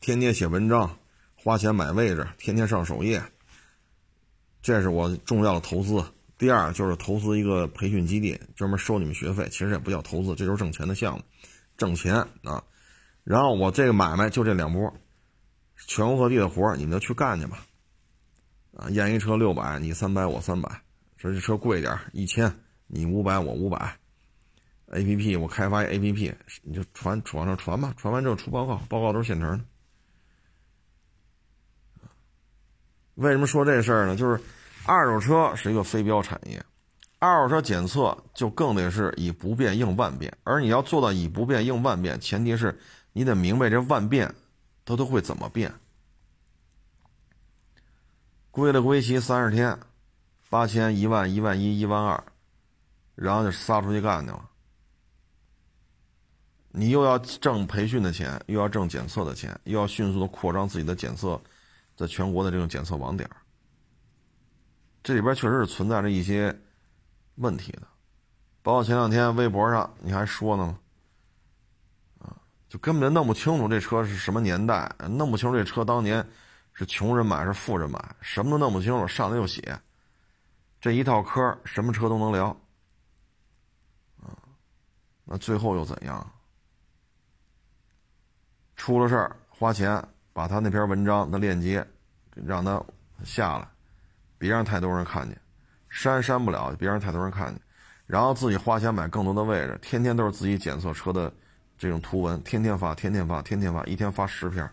[0.00, 0.98] 天天写文章，
[1.34, 3.22] 花钱买位置，天天上首页，
[4.60, 6.04] 这是我重要的投资。
[6.38, 11.22] 第二就是投资一个培训基地，专门收你们学费，其实也不叫投资，这就是挣钱的项目，
[11.76, 12.62] 挣钱啊。
[13.24, 14.92] 然后我这个买卖就这两波，
[15.86, 17.64] 全国各地的活你们就去干去吧。
[18.76, 20.68] 啊，验一车六百，你三百我三百，
[21.16, 22.52] 说这车贵点一千。
[22.94, 23.96] 你五百，我五百
[24.88, 29.64] ，A P P 我开发 A P P，你就传往上传吧，传完之后出报告，报告都是现成的。
[33.14, 34.16] 为什么说这事儿呢？
[34.16, 34.38] 就是
[34.84, 36.62] 二手车是一个非标产业，
[37.26, 42.76] 二手车检测就更得是以不变应万变，而你要做到以不变应万变，前提是
[43.12, 44.34] 你得明白这万变
[44.84, 45.72] 它都会怎么变。
[48.50, 49.78] 归了归期三十天，
[50.50, 52.24] 八千、一万、一万一、一万二。
[53.14, 54.48] 然后就撒出去干去了。
[56.70, 61.40] 你又要挣培训的钱，又要挣检测的钱，又要迅速的扩张自己的检测，
[61.94, 63.28] 在全国的这种检测网点
[65.04, 66.58] 这里边确实是存在着一些
[67.36, 67.82] 问题的。
[68.62, 70.78] 包括前两天微博上你还说呢？
[72.20, 72.36] 啊，
[72.68, 76.24] 就根本就弄不清楚这车是什么年代，弄不清楚这车当年
[76.72, 79.76] 是穷人买是富人买，什么都弄不清楚，上来就写，
[80.80, 82.48] 这一套嗑什么车都能聊，
[84.22, 84.30] 啊，
[85.24, 86.32] 那最后又怎样？
[88.76, 90.00] 出了事儿，花钱
[90.32, 91.84] 把他那篇文章的链接
[92.34, 92.80] 让他
[93.24, 93.68] 下来，
[94.38, 95.40] 别让太多人看见，
[95.94, 97.60] 删删不了，别让太多人看见，
[98.06, 101.30] 然后自己花钱买更多的位置，天天都是自己检测车的
[101.76, 104.68] 这种图文，天天发，天天发，天天发，一天发十篇。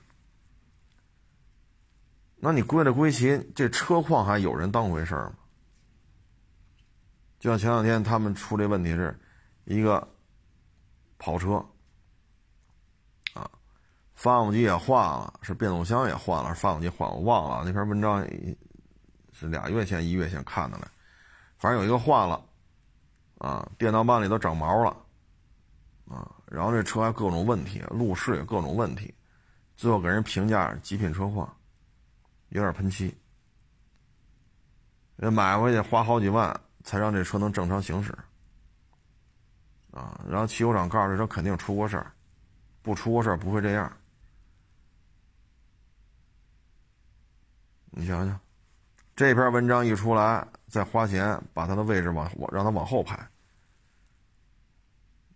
[2.37, 5.33] 那你归了归齐，这车况还有人当回事吗？
[7.37, 9.13] 就像前两天他们出这问题是，
[9.65, 10.07] 一个
[11.17, 11.55] 跑车，
[13.33, 13.51] 啊，
[14.15, 18.25] 发动机也换了，是变速箱也换了，发动机换我忘了那篇文章
[19.33, 20.89] 是俩月前一月前看的了，
[21.59, 22.43] 反正有一个换了，
[23.37, 24.89] 啊，电脑板里都长毛了，
[26.07, 29.13] 啊，然后这车还各种问题，路试也各种问题，
[29.75, 31.55] 最后给人评价极品车况。
[32.51, 33.15] 有点喷漆，
[35.17, 38.11] 买回去花好几万才让这车能正常行驶，
[39.91, 42.11] 啊，然后汽修厂告诉这车肯定出过事儿，
[42.81, 43.95] 不出过事儿不会这样。
[47.91, 48.39] 你想想，
[49.19, 53.19] 这篇文章一出来，再花钱把他的位置往往让他往后排，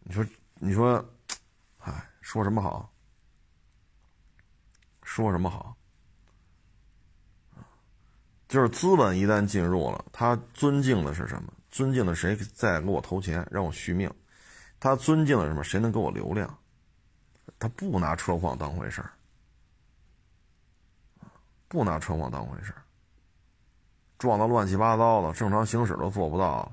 [0.04, 1.06] 你说你说，
[1.80, 2.90] 哎，说什么好？
[5.02, 5.76] 说什么好？
[8.48, 11.52] 就是资本一旦进入了，他尊敬的是什么？
[11.70, 14.10] 尊敬的谁再给我投钱让我续命？
[14.80, 15.62] 他尊敬的什么？
[15.62, 16.58] 谁能给我流量？
[17.60, 19.12] 他不拿车况当回事儿，
[21.68, 22.83] 不拿车况当回事儿，
[24.24, 26.72] 撞得乱七八糟的，正常行驶都做不到，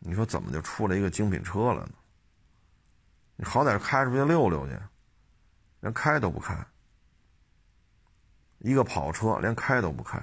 [0.00, 1.92] 你说怎么就出来一个精品车了呢？
[3.36, 4.78] 你好歹开出去溜溜去，
[5.80, 6.54] 连开都不开，
[8.58, 10.20] 一个跑车连开都不开。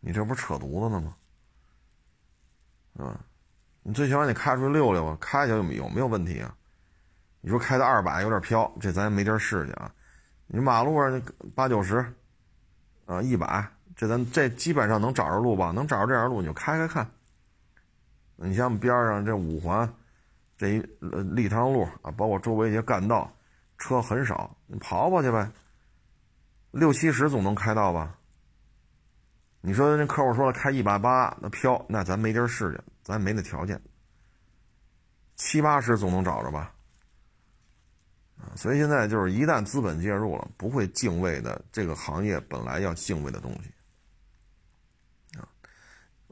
[0.00, 1.16] 你这不是扯犊子呢吗？
[3.06, 3.20] 啊，
[3.84, 6.52] 你最起码你开出去溜溜啊，开去有有没有问题啊？
[7.40, 9.94] 你说开到二百有点飘，这咱也没地儿试去啊。
[10.48, 11.22] 你马路上
[11.54, 12.12] 八九十，
[13.06, 13.64] 啊一百，
[13.96, 15.70] 这咱这基本上能找着路吧？
[15.70, 17.10] 能找着这样路你就开开看。
[18.36, 19.88] 你像边上这五环，
[20.56, 23.32] 这一呃立汤路啊，包括周围一些干道，
[23.78, 25.50] 车很少，你跑跑去呗。
[26.70, 28.16] 六七十总能开到吧？
[29.60, 33.80] 你说那客户说开一百八那飘，那咱没地儿试去，咱没那条件。
[35.36, 36.72] 七八十总能找着吧？
[38.38, 43.70] 啊，所以现在就是一旦资本介入了，不会敬畏的这个行业本来要敬畏的东西。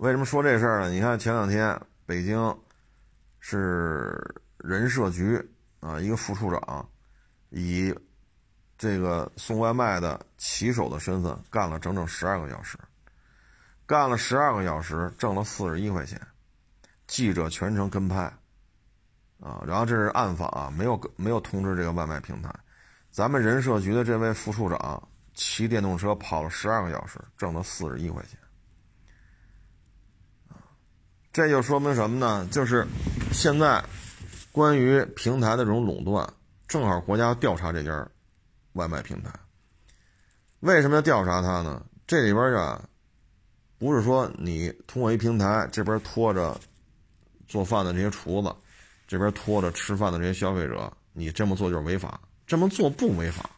[0.01, 0.89] 为什么说这事儿呢？
[0.89, 2.59] 你看前两天北京
[3.39, 4.19] 是
[4.57, 5.39] 人社局
[5.81, 6.89] 啊，一个副处长
[7.51, 7.95] 以
[8.79, 12.79] 这个送外卖的骑手的身份干了整整十二个小时。
[13.85, 16.19] 干了十二个小时，挣了四十一块钱，
[17.07, 18.23] 记者全程跟拍，
[19.39, 22.51] 啊，然后这是暗访啊，没有没有通知这个外卖平台。
[23.11, 28.40] 咱们人社局的这位副处长骑电动车跑了十二个小时，挣了四十一块钱，
[31.33, 32.49] 这就说明什么呢？
[32.51, 32.87] 就是
[33.33, 33.85] 现在
[34.53, 36.29] 关于平台的这种垄断，
[36.67, 38.09] 正好国家调查这家
[38.73, 39.33] 外卖平台。
[40.61, 41.85] 为什么要调查他呢？
[42.07, 42.85] 这里边啊。
[43.79, 46.55] 不是说你通过一平台这边拖着
[47.49, 48.55] 做饭的这些厨子，
[49.09, 52.21] 这边拖着吃饭的这些消费者，你这么做就是违法。
[52.47, 53.49] 这么做不违法。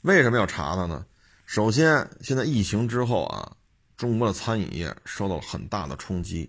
[0.00, 1.04] 为什么要查他呢？
[1.44, 3.52] 首先，现在疫情之后啊，
[4.00, 6.48] 中国的餐饮业受到了很大的冲击，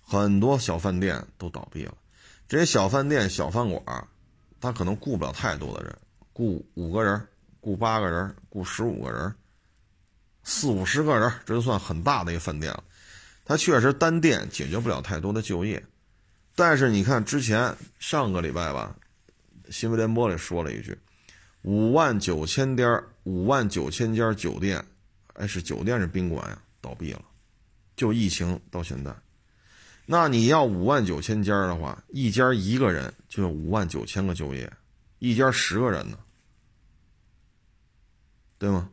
[0.00, 1.94] 很多小饭店都倒闭了。
[2.48, 4.08] 这些小饭店、小饭馆，
[4.62, 5.94] 他可能雇不了太多的人，
[6.32, 7.20] 雇五个人、
[7.60, 9.30] 雇八个人、雇十五个人。
[10.42, 12.82] 四五十个人，这就算很大的一个饭店了。
[13.44, 15.84] 它确实单店解决不了太多的就业，
[16.54, 18.96] 但是你看之前上个礼拜吧，
[19.68, 20.98] 新闻联播里说了一句，
[21.60, 24.82] 五万九千家五万九千家酒店，
[25.34, 26.58] 哎，是酒店是宾馆呀，
[26.90, 27.22] 倒闭了，
[27.94, 29.14] 就疫情到现在。
[30.06, 34.70] 那你要五万九千家的话，一家一个人就有五万九千个就业，
[35.20, 36.18] 一家十个人呢，
[38.58, 38.90] 对吗？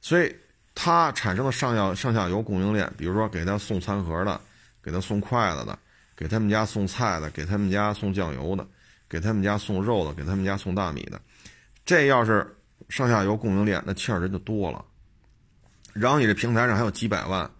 [0.00, 0.36] 所以。
[0.78, 4.38] 它产生的上下上下游供应链，比如说给他送餐盒的，
[4.82, 5.78] 给他送筷子的，
[6.14, 8.68] 给他们家送菜的，给他们家送酱油的，
[9.08, 11.18] 给他们家送肉的，给他们家送大米的，
[11.86, 12.46] 这要是
[12.90, 14.84] 上下游供应链，那欠人就多了。
[15.98, 17.50] 然后你这平台上还有几百万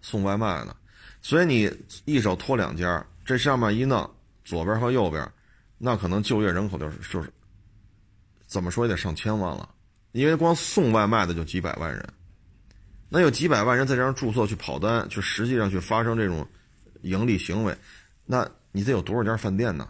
[0.00, 0.74] 送外卖的，
[1.20, 1.70] 所以你
[2.04, 4.08] 一手托两家，这上面一弄，
[4.44, 5.30] 左边和右边，
[5.78, 7.32] 那可能就业人口就是就是
[8.46, 9.68] 怎么说也得上千万了，
[10.12, 12.06] 因为光送外卖的就几百万人，
[13.08, 16.46] 那有几百万人在这儿注册去跑单，去实际上去发生这种
[17.02, 17.76] 盈利行为，
[18.24, 19.88] 那你得有多少家饭店呢？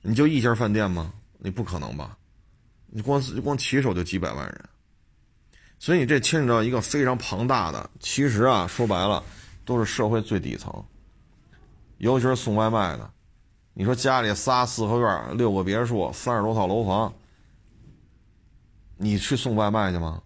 [0.00, 1.12] 你就一家饭店吗？
[1.38, 2.16] 你不可能吧？
[2.86, 4.64] 你光光骑手就几百万人，
[5.78, 9.22] 所以这牵扯到一个非常庞大的，其实啊，说白了
[9.64, 10.84] 都是社会最底层，
[11.98, 13.10] 尤其是送外卖的。
[13.74, 17.12] 你说家里仨四合院、六个别墅、三十多套楼房，
[18.96, 20.22] 你去送外卖去吗？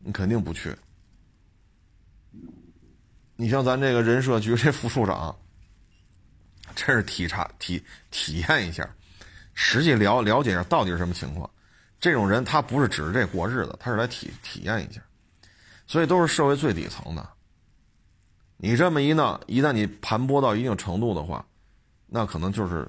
[0.00, 0.74] 你肯定不去。
[3.36, 5.36] 你像咱这个人社局这副处长，
[6.74, 8.88] 真是体察体体验一下，
[9.52, 11.48] 实际了了解一下到底是什么情况。
[12.00, 15.00] 这种人他不是指着这过日子，他是来体体验一下，
[15.86, 17.28] 所以都是社会最底层的。
[18.56, 21.44] 你这么一弄，一旦你盘剥到一定程度的话，
[22.06, 22.88] 那可能就是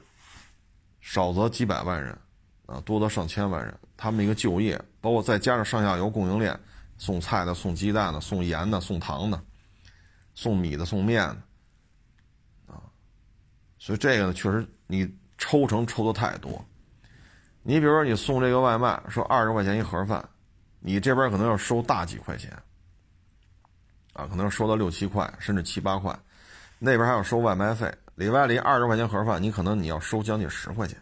[1.01, 2.17] 少则几百万人，
[2.65, 6.59] 啊，多则上千万人，他们一个就业，包括再加上上下游供应链，
[6.97, 9.43] 送菜的、送鸡蛋的、送盐的、送糖的、
[10.35, 12.81] 送米的、送面的，啊，
[13.77, 16.63] 所以这个呢，确实你抽成抽的太多。
[17.61, 20.27] 你比如说，你送这个外卖，说二十块钱一盒饭，
[20.79, 22.51] 你这边可能要收大几块钱，
[24.13, 26.17] 啊，可能收到六七块，甚至七八块，
[26.79, 27.93] 那边还要收外卖费。
[28.15, 31.01] 里外里二十块钱盒饭，你可能你要收将近十块钱，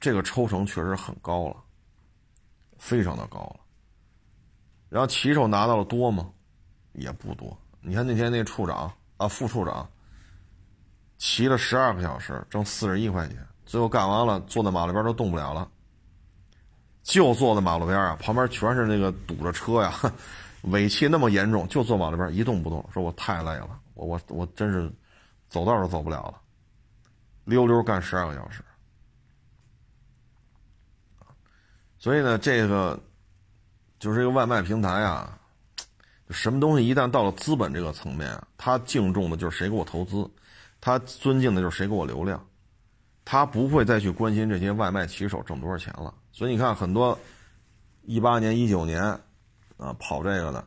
[0.00, 1.56] 这个抽成确实很高了，
[2.78, 3.60] 非常的高了。
[4.88, 6.30] 然后骑手拿到了多吗？
[6.92, 7.56] 也不多。
[7.80, 9.88] 你看那天那处长啊，副处长
[11.18, 15.70] 骑了十二个小时，挣四十一块钱，最后干完了，坐在马路边都动不了了，
[17.04, 19.94] 就坐在马路边啊，旁边全是那个堵着车呀，
[20.62, 24.92] 尾气那么严重，就坐马路边一动不动，说我太累了，我我我真是。
[25.50, 26.40] 走道都走不了了，
[27.42, 28.62] 溜溜干十二个小时，
[31.98, 32.96] 所以呢，这个
[33.98, 35.36] 就是一个外卖平台啊，
[36.28, 40.30] 什么东西一旦到了资本这个层面，他敬重的就是谁给我投资，
[40.80, 42.46] 他尊敬的就是谁给我流量，
[43.24, 46.14] 他不会再去关心这些外卖骑手挣多少钱了。
[46.32, 47.18] 所以你看，很多
[48.02, 49.02] 一八年、一九年
[49.76, 50.66] 啊跑这个的，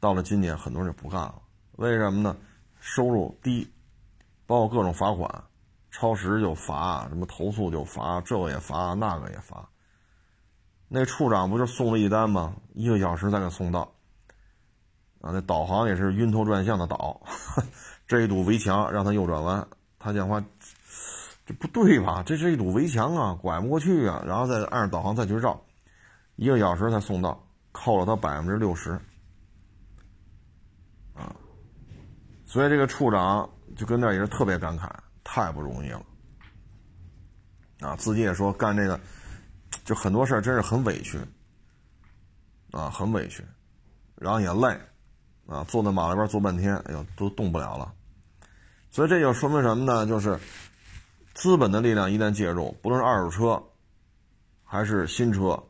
[0.00, 1.40] 到了今年，很多人就不干了。
[1.76, 2.36] 为什么呢？
[2.80, 3.70] 收入低。
[4.46, 5.44] 包括各种罚款，
[5.90, 9.66] 超时就罚，什么投诉就罚，这个也罚，那个也罚。
[10.86, 12.54] 那处长不就送了一单吗？
[12.74, 13.80] 一个小时才给送到。
[15.22, 17.18] 啊，那导航也是晕头转向的导，
[18.06, 19.66] 这一堵围墙让他右转弯，
[19.98, 20.44] 他讲话，
[21.46, 22.22] 这不对吧？
[22.24, 24.22] 这是一堵围墙啊，拐不过去啊。
[24.26, 25.60] 然后再按着导航再去绕，
[26.36, 28.92] 一个小时才送到，扣了他百分之六十。
[31.14, 31.34] 啊，
[32.44, 33.48] 所以这个处长。
[33.76, 34.88] 就跟那也是特别感慨，
[35.24, 36.02] 太不容易了，
[37.80, 39.00] 啊，自己也说干这个，
[39.84, 41.18] 就很多事真是很委屈，
[42.70, 43.42] 啊，很委屈，
[44.14, 44.78] 然后也累，
[45.48, 47.92] 啊，坐在马路边坐半天，哎呦，都动不了了，
[48.92, 50.06] 所以这就说明什么呢？
[50.06, 50.38] 就是
[51.34, 53.62] 资本的力量一旦介入，不论是二手车，
[54.62, 55.62] 还是新车，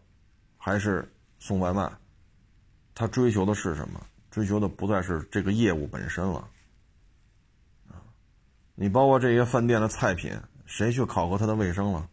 [0.57, 1.91] 还是送外卖，
[2.95, 4.01] 他追求的是什么？
[4.31, 6.49] 追求的不再是这个业务本身了。
[7.89, 8.03] 啊
[8.75, 10.37] 你包括这些饭店的菜品，
[10.67, 12.09] 谁去考核它的卫生了？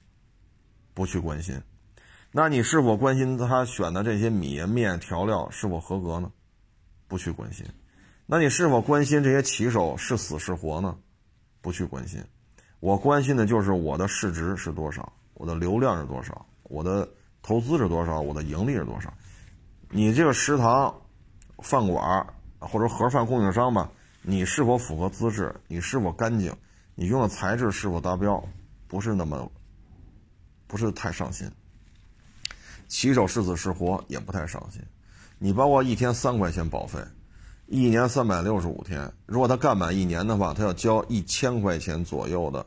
[0.93, 1.60] 不去关心。
[2.32, 6.32] 那你是否关心他选的这些米面调料是否合格呢？
[7.08, 7.66] 不去关心。
[8.28, 10.97] 那你是否关心这些骑手是死是活呢？
[11.60, 12.24] 不去关心。
[12.82, 17.07] 我关心的就是我的市值是多少，我的流量是多少，我的
[17.43, 19.13] 投资是多少，我的盈利是多少。
[19.89, 20.93] 你这个食堂、
[21.59, 22.25] 饭馆
[22.57, 23.89] 或者盒饭供应商吧。
[24.23, 25.53] 你是否符合资质？
[25.67, 26.55] 你是否干净？
[26.95, 28.43] 你用的材质是否达标？
[28.88, 29.51] 不是那么，
[30.65, 31.51] 不是太上心。
[32.88, 34.82] 骑手是死是活也不太上心。
[35.38, 36.99] 你包括一天三块钱保费，
[37.74, 42.65] 一年三百六十五天，如果他干满一年的话，他要交一千块钱左右的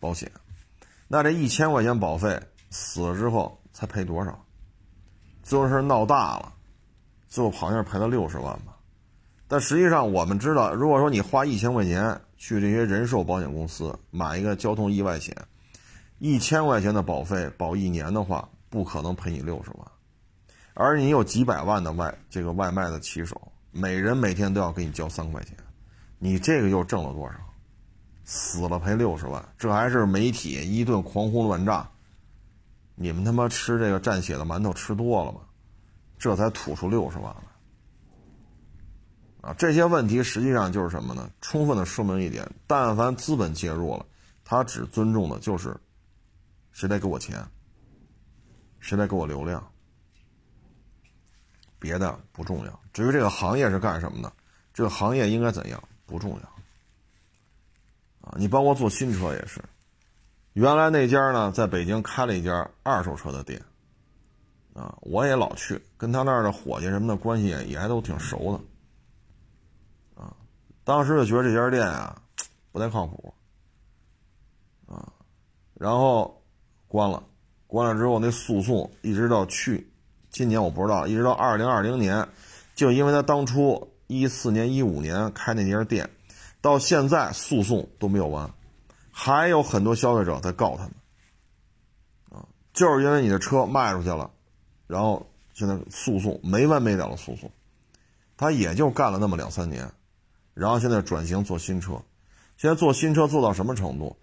[0.00, 0.28] 保险。
[1.06, 2.36] 那这一千块钱保费
[2.68, 4.44] 死了之后才赔多少？
[5.44, 6.52] 最后是闹大了，
[7.28, 8.76] 最后好像赔了六十万吧。
[9.46, 15.32] 但实际上，我们知道，如果说你花一千块钱去这些人寿保险公司买一个交通意外险，
[16.18, 19.86] 一千块钱的保费保一年的话，不可能赔你六十万，
[20.74, 23.40] 而你有几百万的外这个外卖的骑手，
[23.76, 25.54] 每人每天都要给你交三块钱，
[26.18, 27.34] 你这个又挣了多少？
[28.24, 31.86] 死了赔六十万，这还是媒体一顿狂轰乱炸，
[32.94, 35.40] 你们他妈吃这个蘸血的馒头吃多了吗？
[36.18, 37.26] 这才吐出六十万
[39.42, 39.50] 来。
[39.50, 41.30] 啊，这些问题实际上就是什么呢？
[41.42, 44.06] 充分的说明一点：但凡资本介入了，
[44.42, 45.76] 他只尊重的就是
[46.72, 47.46] 谁来给我钱，
[48.80, 49.70] 谁来给我流量？
[51.78, 52.80] 别的不重要。
[52.92, 54.32] 至于这个行业是干什么的，
[54.72, 58.28] 这个行业应该怎样不重要。
[58.28, 59.62] 啊，你包括做新车也是，
[60.54, 63.62] 原来那家呢，在北京开了一家二手车的店。
[64.74, 68.52] 啊，我也老去，跟他那儿的伙计什么的关系也也还都挺熟
[70.16, 70.22] 的。
[70.22, 70.36] 啊，
[70.84, 72.20] 当时就觉得这家店啊
[72.72, 73.32] 不太靠谱。
[74.86, 75.10] 啊，
[75.72, 76.42] 然后
[76.88, 77.22] 关了，
[77.66, 79.90] 关了之后那诉讼一直到去
[80.36, 82.28] 今年我不知道，一直到二零二零年，
[82.74, 86.10] 就因为他当初一四年一五年开那家店，
[86.60, 88.52] 到现在诉讼都没有完，
[89.10, 90.92] 还有很多消费者在告他们。
[92.32, 94.30] 啊，就是因为你的车卖出去了。
[94.86, 97.50] 然后现在诉讼没完没了的诉讼，
[98.36, 99.90] 他也就干了那么两三年，
[100.52, 102.02] 然后现在转型做新车，
[102.58, 104.14] 现在做新车做到什么程度？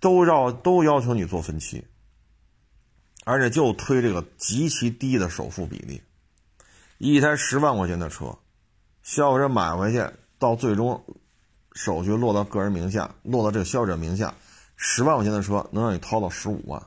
[0.00, 1.86] 都要都要求你做分期，
[3.24, 6.02] 而且就推这个极其低的首付比例，
[6.98, 8.38] 一台十万块钱的车，
[9.02, 10.04] 消费者买回去
[10.38, 11.04] 到最终
[11.72, 14.34] 手续落到个人名下，落到这个消费者名下，
[14.76, 16.82] 十万块钱的车能让你掏到十五万、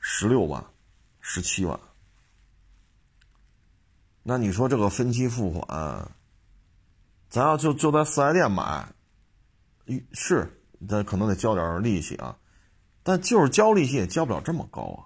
[0.00, 0.64] 十六万。
[1.30, 1.78] 十七万，
[4.22, 6.10] 那你说这个分期付款，
[7.28, 8.88] 咱要就就在四 S 店买，
[10.12, 12.38] 是，咱可能得交点利息啊，
[13.02, 15.04] 但就是交利息也交不了这么高啊，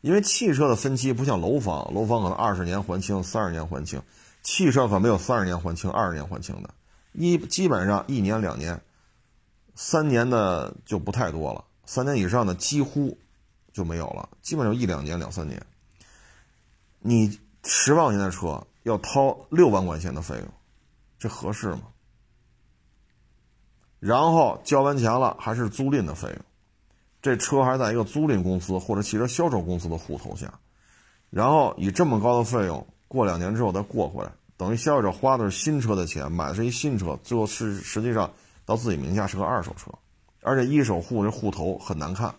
[0.00, 4.02] 因为汽车的分期不像楼房，楼房可能二十年还清，三十年还清，
[4.42, 6.70] 汽车可没有三十年还清、二十年还清的，
[7.12, 8.80] 一基本上一年两年，
[9.74, 13.16] 三年的就不太多了，三年以上的几乎。
[13.70, 15.64] 就没有了，基本上一两年、两三年。
[16.98, 20.48] 你十万块钱的车要掏六万块钱的费用，
[21.16, 21.82] 这合适吗？
[24.00, 26.38] 然后交完钱了还是租赁的费用，
[27.20, 30.60] 这车还在一个租赁公司或者汽车销售公司的户头下，
[31.30, 38.32] 然后以这么高的费用，过两年之后再过回来，等于消费者花的是新车的钱，买的是一新车，最后是实际上
[38.64, 39.90] 到自己名下是个二手车，
[40.42, 42.34] 而且一手户这户头很难看。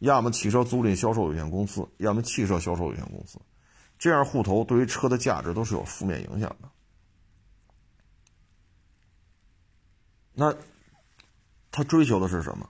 [0.00, 3.38] 要么汽车租赁销售有限公司，要么汽车销售有限公司，
[3.98, 6.68] 这样户头对于车的价值都是有负面影响的。
[10.32, 10.54] 那
[11.70, 12.66] 他追求的是什么？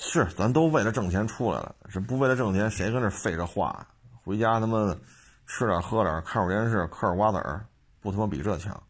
[0.00, 3.86] 是咱都为了挣钱出来了，是不为了挣钱，谁跟这废着话？
[4.24, 4.98] 回家他妈的
[5.46, 7.64] 吃点喝点，看会儿电视，嗑点瓜子儿，
[8.00, 8.82] 不他妈比这强？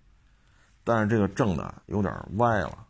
[0.85, 2.87] 但是这个挣的有点歪了，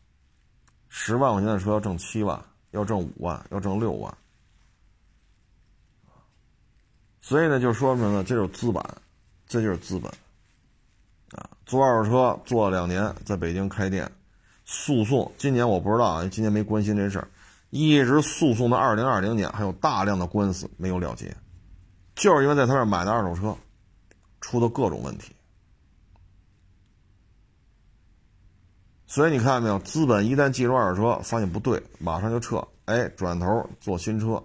[0.88, 2.40] 十万块钱的车要挣七万。
[2.72, 4.16] 要挣五万，要挣六万，
[7.20, 8.80] 所以呢，就说明了这就是资本，
[9.48, 10.08] 这就是资本，
[11.32, 14.08] 啊，做二手车做了两年，在北京开店，
[14.64, 17.26] 诉讼，今年我不知道啊，今年没关心这事儿，
[17.70, 21.36] 一直诉讼到二零二零年，还有大量的官司没有了结，
[22.14, 23.56] 就是因为在他那买的二手车，
[24.40, 25.34] 出的各种问题。
[29.06, 34.42] 所以你看到没有，资本一旦进入二手车，发现不对，马上就撤，哎，转头做新车，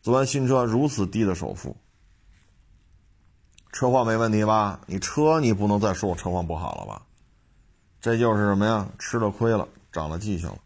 [0.00, 1.76] 做完新车如此低的首付，
[3.72, 4.80] 车况没问题吧？
[4.86, 7.02] 你车你不能再说我车况不好了吧？
[8.00, 8.88] 这就是什么呀？
[8.98, 10.58] 吃了亏了，长了记性了。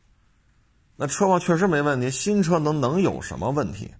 [0.96, 3.92] 那车况确实没问题，新车能能有什么问题？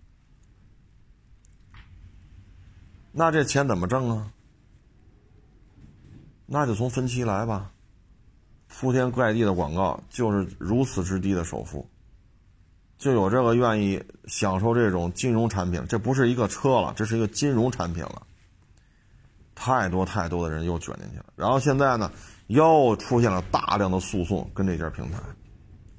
[3.11, 4.32] 那这钱怎么挣啊？
[6.47, 7.70] 那就从分期来吧。
[8.68, 11.88] 铺天盖地的广告就是如此之低的首付，
[12.99, 18.26] 就有这个愿意享受这种金融产品，这不是一个车了，这是一个金融产品了。
[19.55, 22.11] 太多太多的人又卷进去了，然后现在呢，
[22.49, 25.18] 又出现了大量的诉讼跟这家平台，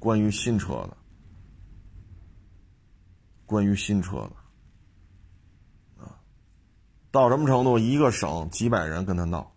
[0.06, 0.96] 关于新车的，
[3.44, 6.22] 关于新车的，啊，
[7.10, 7.76] 到什么程度？
[7.76, 9.52] 一个省几百人跟他闹，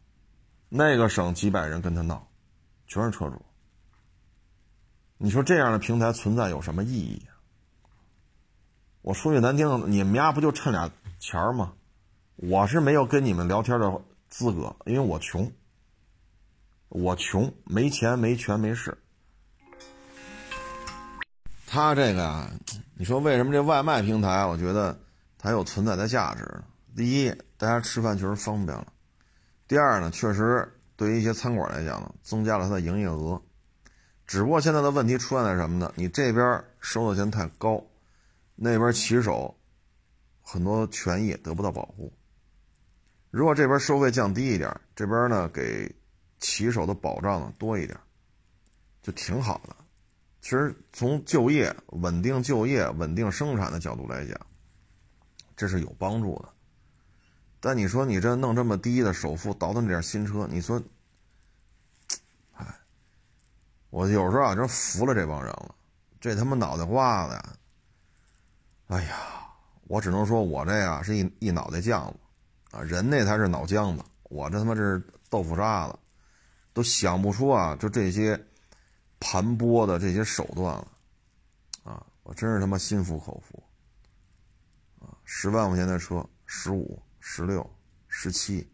[0.67, 2.27] 那个省几百人跟他闹。
[2.87, 3.39] 全是车主，
[5.19, 7.21] 你说这样的平台存在有什么意义？
[9.03, 11.75] 我说句难听的，你们家不就趁俩钱儿吗？
[12.37, 15.51] 我是没有跟你们聊天的资格，因为我穷，
[16.87, 18.97] 我穷，没钱、没权、没势。
[21.71, 22.51] 他这个啊，
[22.95, 24.43] 你说为什么这外卖平台？
[24.43, 24.99] 我觉得
[25.37, 26.43] 它有存在的价值。
[26.95, 28.87] 第一，大家吃饭确实方便了；
[29.67, 30.75] 第二呢，确实。
[30.95, 33.41] 对于一些餐馆来讲呢，增加了它的营业额，
[34.27, 35.93] 只不过现在的问题出现在什么呢？
[35.95, 37.81] 你这边收的钱太高，
[38.55, 39.55] 那边骑手
[40.41, 42.11] 很多权益得不到保护。
[43.31, 45.89] 如果这边收费降低一点，这边呢给
[46.39, 47.97] 骑手的保障呢多一点，
[49.01, 49.73] 就挺好的，
[50.41, 54.39] 其实从就业、稳定就业、稳定生产的角度来讲，
[55.55, 56.49] 这是有帮助的。
[57.59, 60.81] 但你说你这弄这么低的首付，倒腾这点新车，你说，
[62.53, 62.65] 哎，
[63.89, 65.75] 我有时候啊，真服了这帮人了。
[66.21, 67.55] 这他妈脑袋瓜子呀！
[68.87, 69.17] 哎呀，
[69.87, 72.15] 我只能说我这呀是一一脑袋浆子
[72.71, 75.99] 啊，人那才是脑浆子，我这他妈这是豆腐渣子，
[76.71, 78.41] 都想不出啊，就这些
[79.19, 80.87] 盘剥的这些手段了
[81.83, 82.05] 啊！
[82.23, 83.63] 我真是他妈心服口服
[84.99, 85.11] 啊！
[85.25, 87.01] 十万块钱的车，十五。
[87.21, 87.69] 十六、
[88.07, 88.65] 十七，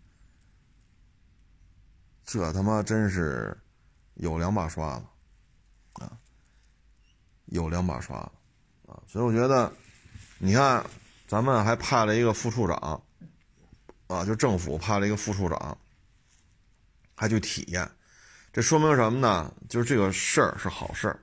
[2.23, 3.57] 这他妈真是
[4.13, 5.05] 有两把刷子
[5.93, 6.17] 啊！
[7.47, 9.01] 有两把刷子啊！
[9.07, 9.73] 所以我觉得，
[10.37, 10.85] 你看，
[11.27, 13.03] 咱们还派了一个副处长
[14.07, 15.77] 啊，就政府派了一个副处长，
[17.15, 17.91] 还去体验，
[18.55, 19.51] 这说明什么呢？
[19.67, 21.19] 就是这个事儿是好事儿，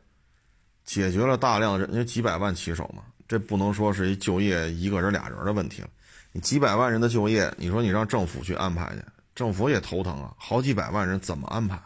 [0.84, 5.88] 解决了大量人，因为几百万骑手嘛，这不能说是一就业一个人、俩人的问题了。
[6.32, 9.02] 你几百万人的就业，你说你让政府去安排去，
[9.34, 10.34] 政府也头疼啊！
[10.36, 11.80] 好几百万人怎么安排？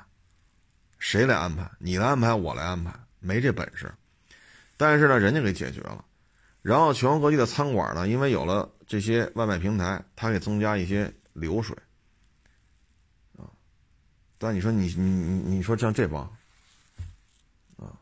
[0.99, 1.70] 谁来安排？
[1.78, 3.88] 你来安排，我来安排，没这本事。
[4.76, 6.05] 但是呢，人家给解决了。
[6.61, 11.76] 然后全国各地的餐馆呢，因为有了这些外卖平台，它给增加一些流水。
[14.39, 16.22] 但你说你你你你说像这帮
[17.76, 17.93] 啊，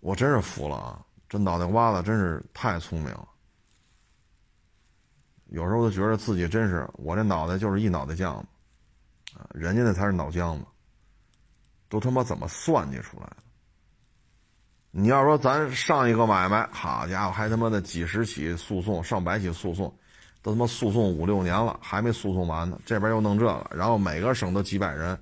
[0.00, 1.04] 我真是服了啊！
[1.28, 3.28] 这脑袋瓜子真是太聪明了。
[5.46, 8.46] 有时候都觉得自己真是，我这脑袋就是一脑袋浆子，
[9.36, 10.64] 啊，人家那才是脑浆子，
[11.88, 13.36] 都他妈怎么算计出来的？
[14.90, 19.94] 你要说咱上一个买卖，好家伙，还他妈的几十起诉讼，上百起诉讼，
[20.46, 22.80] 都他妈诉讼五六年了，还没诉讼完呢。
[22.86, 25.18] 这边又弄这个，然后每个省都几百人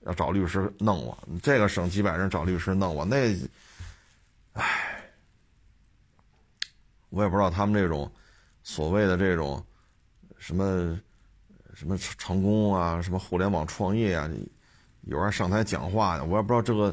[0.00, 3.32] 要找律师弄我，这个省几百人找律师弄我，那，
[4.54, 5.04] 唉，
[7.10, 8.10] 我也不知道他们这种。
[8.64, 9.64] 所谓的这种
[10.36, 10.98] 什么
[11.72, 14.28] 什么成功啊，什么互联网创业啊，
[15.02, 16.92] 有人上台讲话的，我也不知道这个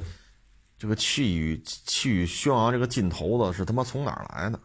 [0.78, 4.60] 这个气宇气宇轩昂这个劲头子是他妈从哪儿来的？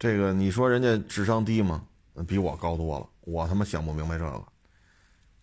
[0.00, 1.84] 这个你说人家智商低吗？
[2.26, 4.42] 比我高多了，我他妈想不明白这个。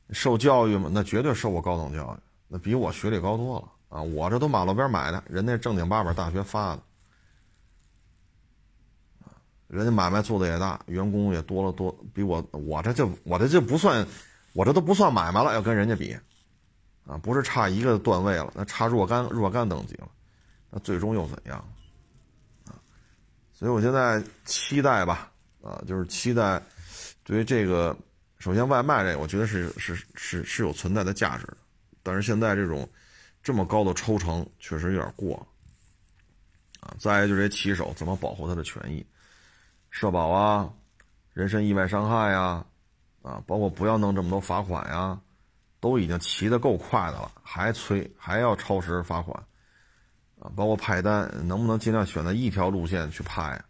[0.09, 0.89] 受教育吗？
[0.91, 4.01] 那绝对受过高等教育，那比我学历高多了啊！
[4.01, 6.81] 我这都马路边买的，人家正经八百大学发的。
[9.67, 14.07] 人家买卖做的也大，员工也多了多，比我我这就我这就不算，
[14.53, 16.17] 我这都不算买卖了，要跟人家比，
[17.05, 20.09] 啊，不是差一个段位了，那差若干若干等级了，
[20.71, 21.63] 那最终又怎样？
[23.57, 25.31] 所以我现在期待吧，
[25.63, 26.61] 啊，就是期待，
[27.23, 27.97] 对于这个，
[28.37, 31.47] 首先外卖这个，我觉得是是是是有存在的价值，
[32.03, 32.87] 但是现在这种
[33.41, 35.35] 这么高的抽成确实有点过，
[36.81, 39.03] 啊，再一个就是骑手怎么保护他的权益。
[39.89, 40.71] 社保啊，
[41.33, 42.63] 人身意外伤害呀，
[43.23, 45.19] 啊，包括不要弄这么多罚款呀，
[45.79, 49.43] 都已经骑得够快的了，还催还要超时罚款，
[50.39, 53.65] 啊，包括派单，能不能尽量选择一条路线去派啊？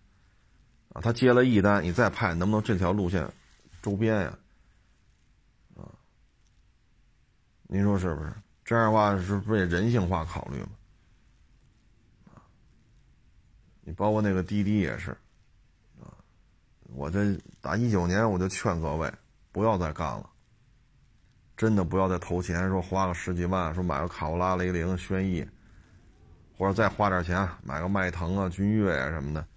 [0.94, 3.28] 啊，他接了一单，你再派，能不能这条路线
[3.82, 4.38] 周边呀？
[5.76, 5.88] 啊，
[7.64, 8.34] 您说是不是？
[8.66, 10.70] 这样的话是不是也人性化考虑嘛？
[12.34, 12.44] 啊，
[13.82, 15.12] 你包括那个滴滴也是。
[16.02, 16.12] 啊
[16.96, 19.12] 我这打一九年我就劝各位
[19.52, 20.30] 不要再干了，
[21.56, 25.46] 真的不要再投钱，说花个十几万，说买个卡罗拉、雷凌、轩逸，
[26.58, 29.48] 或者再花点钱买个迈腾啊、君越啊什么的，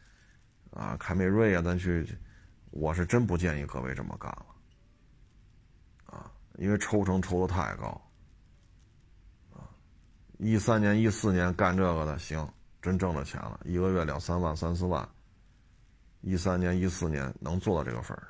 [0.70, 2.06] 啊，凯美瑞啊，咱去，
[2.70, 4.46] 我是真不建议各位这么干了，
[6.06, 8.00] 啊，因为抽成抽的太高，
[9.52, 9.64] 啊，
[10.38, 12.46] 一三年、一四年干这个的行，
[12.82, 15.08] 真挣着钱了，一个月两三万、三四万。
[16.22, 18.28] 一三年、一四年能做到这个份儿上，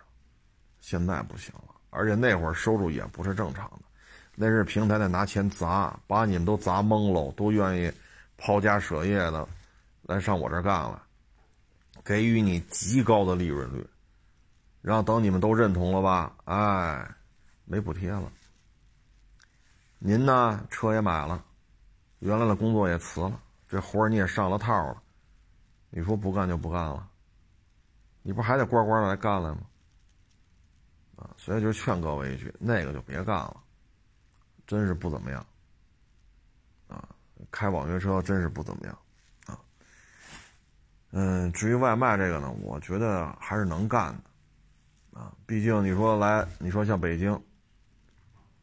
[0.79, 1.75] 现在不行了。
[1.91, 3.81] 而且那会儿收入也不是正常的，
[4.37, 7.93] 那是平台在拿钱砸，把你们都砸懵喽，都愿意
[8.41, 9.47] 抛家舍业的
[10.01, 11.03] 来上我这干了，
[12.03, 13.87] 给予你极高的利润率。
[14.81, 17.07] 然后等你们都认同了吧，哎，
[17.67, 18.33] 没补贴了。
[19.99, 21.45] 您呢，车也买了，
[22.21, 23.39] 原来的工作也辞了，
[23.69, 25.03] 这活你也上了套了，
[25.91, 27.07] 你说不干就不干了。
[28.23, 29.61] 你不还得乖乖的来干来吗？
[31.17, 33.63] 啊，所以就劝各位一句，那个就别干了，
[34.67, 35.47] 真是不怎么样。
[37.51, 38.99] 开网约车真是不怎么样。
[39.47, 39.59] 啊，
[41.11, 45.21] 嗯，至于外卖这个呢，我觉得还是能干的。
[45.21, 47.33] 啊，毕竟你说来，你说像北京，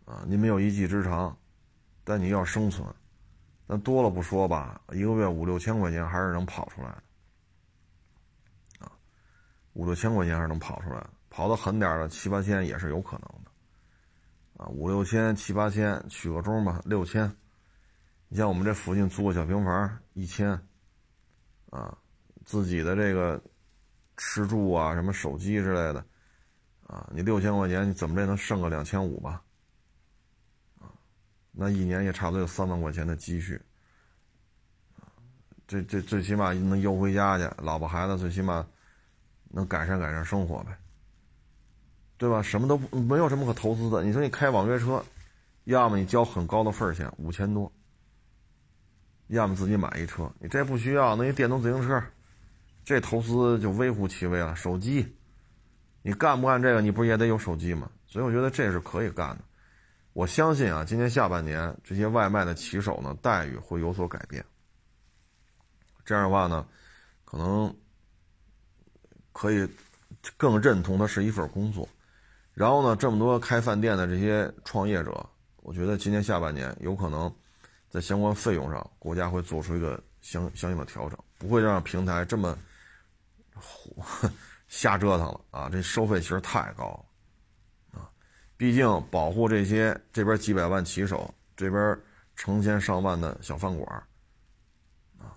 [0.05, 1.38] 啊，你没有一技之长，
[2.05, 2.88] 但你要生存，
[3.65, 6.88] 那多了不说吧，一个月五六千块钱还是能跑出来
[8.80, 8.91] 的，啊，
[9.73, 13.51] 五六千块钱还是能跑出来的，跑的狠点的七八千也是有可能的，
[14.63, 17.30] 啊，五六千七八千取个中吧，六千，
[18.30, 20.51] 你像我们这附近租个小平房一千，
[21.69, 21.97] 啊，
[22.43, 23.41] 自己的这个
[24.17, 26.05] 吃住啊，什么手机之类的，
[26.86, 29.41] 啊，你六千块钱你怎么着也能剩个两千五吧。
[30.80, 30.91] 啊
[31.51, 33.55] 那一年也差不多有三万块钱的积蓄，
[34.97, 35.07] 啊
[35.65, 38.67] 这这最起码能邮回家去，老婆孩子最起码
[39.49, 40.78] 能改善改善生活呗，
[42.17, 42.41] 对吧？
[42.41, 44.03] 什么都不没有什么可投资的。
[44.03, 45.03] 你说你开网约车，
[45.63, 47.71] 要么你交很高的份儿钱五千多，
[49.28, 50.32] 要么自己买一车。
[50.39, 52.03] 你这不需要，那一电动自行车，
[52.86, 54.55] 这投资就微乎其微了。
[54.55, 55.15] 手机，
[56.01, 56.82] 你干不干这个？
[56.82, 57.89] 你不是也得有手机吗？
[58.05, 59.39] 所以我觉得这是可以干的。
[60.13, 64.43] 我相信啊，今年下半年这些外卖的骑手呢，待遇会有所改变。
[66.05, 66.65] 这样的话呢，
[67.25, 67.75] 可能
[69.34, 69.69] 可以
[70.38, 71.88] 更认同的是一份工作。
[72.53, 77.32] 然后呢，这么多开饭店的这些创业者，我觉得今年下半年有可能
[77.89, 82.57] 在相关费用上，国家会做出一个相相应的调整，不会让平台这么
[84.67, 85.69] 瞎折腾了啊！
[85.71, 86.83] 这收费其实太高
[87.93, 88.11] 了啊。
[88.57, 91.97] 毕竟保护这些这边几百万骑手，这边
[92.35, 94.03] 成千上万的小饭馆
[95.17, 95.33] 啊，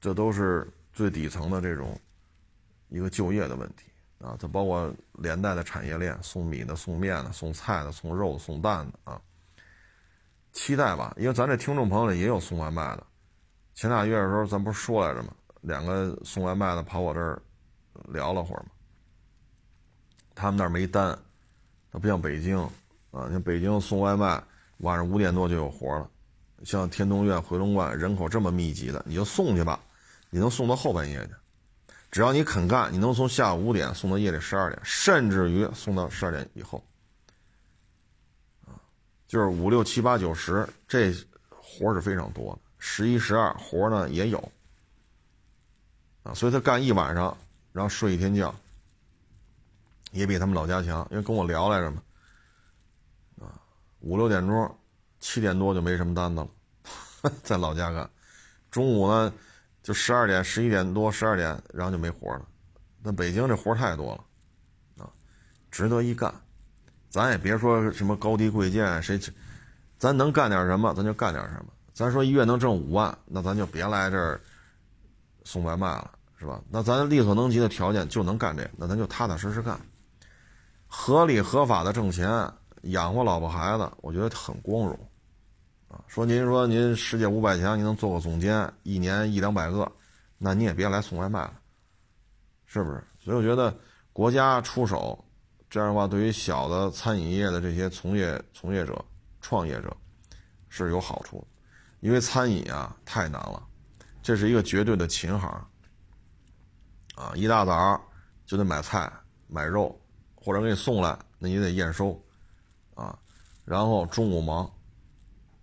[0.00, 1.98] 这都是最底层的这种
[2.88, 4.36] 一个就业的问题啊。
[4.38, 9.20] 它包括连带的产业链，送米的、送面的、送菜的、送肉、送蛋的啊。
[10.56, 13.06] 期待吧，因为咱这听众朋友里也有送外卖的。
[13.74, 15.28] 前俩月的时候，咱不是说来着吗？
[15.60, 17.40] 两个送外卖的跑我这儿
[18.08, 18.70] 聊了会儿嘛，
[20.34, 21.16] 他们那儿没单。
[21.90, 22.58] 不像北京，
[23.10, 24.42] 啊，像北京送外卖，
[24.78, 26.08] 晚上五点多就有活了。
[26.64, 29.78] 像天通苑、回龙观人口这么密集的，你就送去吧，
[30.30, 31.32] 你能送到后半夜去。
[32.10, 36.82] 只要你肯干，你能从下午五点送到夜里十二点，甚至于送到十二点以后。
[39.26, 41.12] 就是五六七八九十，这
[41.50, 42.60] 活是非常多的。
[42.78, 44.52] 十一十二活呢也有，
[46.22, 47.36] 啊，所以他干一晚上，
[47.72, 48.54] 然后睡一天觉。
[50.12, 52.02] 也比他们老家强，因为跟我聊来着嘛，
[53.40, 53.60] 啊，
[54.00, 54.78] 五六点钟，
[55.20, 58.08] 七点多就没什么单子了， 在老家干，
[58.70, 59.30] 中午呢，
[59.82, 62.48] 就十二点、十一点多、十二点，然后就没活了。
[63.02, 65.10] 那北京这活太多了，啊，
[65.70, 66.32] 值得一干。
[67.08, 69.18] 咱也别说什么高低贵贱，谁，
[69.98, 71.66] 咱能干点什么，咱就干点什么。
[71.92, 74.40] 咱说一月能挣五万，那咱就别来这儿
[75.44, 76.60] 送外卖了，是吧？
[76.68, 79.80] 那咱力所能及的条件就能干这，那咱就踏踏实实干。
[80.86, 82.28] 合理合法的挣钱
[82.82, 84.98] 养活老婆孩子，我觉得很光荣，
[85.88, 89.90] 啊，说您说您世界五百强，您能做个总监，一年一两百个，
[90.36, 91.54] 那你也别来送外卖了，
[92.66, 93.02] 是不是？
[93.18, 93.74] 所以我觉得
[94.12, 95.24] 国家出手，
[95.76, 99.04] 这样的话对于小的餐饮业的这些从业从业者、
[99.42, 99.94] 创业者
[100.70, 101.46] 是有好处，
[102.00, 103.62] 因为餐饮啊太难了，
[104.22, 105.50] 这是一个绝对的勤行，
[107.14, 108.00] 啊，一大早
[108.46, 109.12] 就得买菜
[109.48, 110.00] 买肉。
[110.34, 112.18] 或者给你送来，那你得验收，
[112.94, 113.18] 啊，
[113.66, 114.72] 然后中午忙，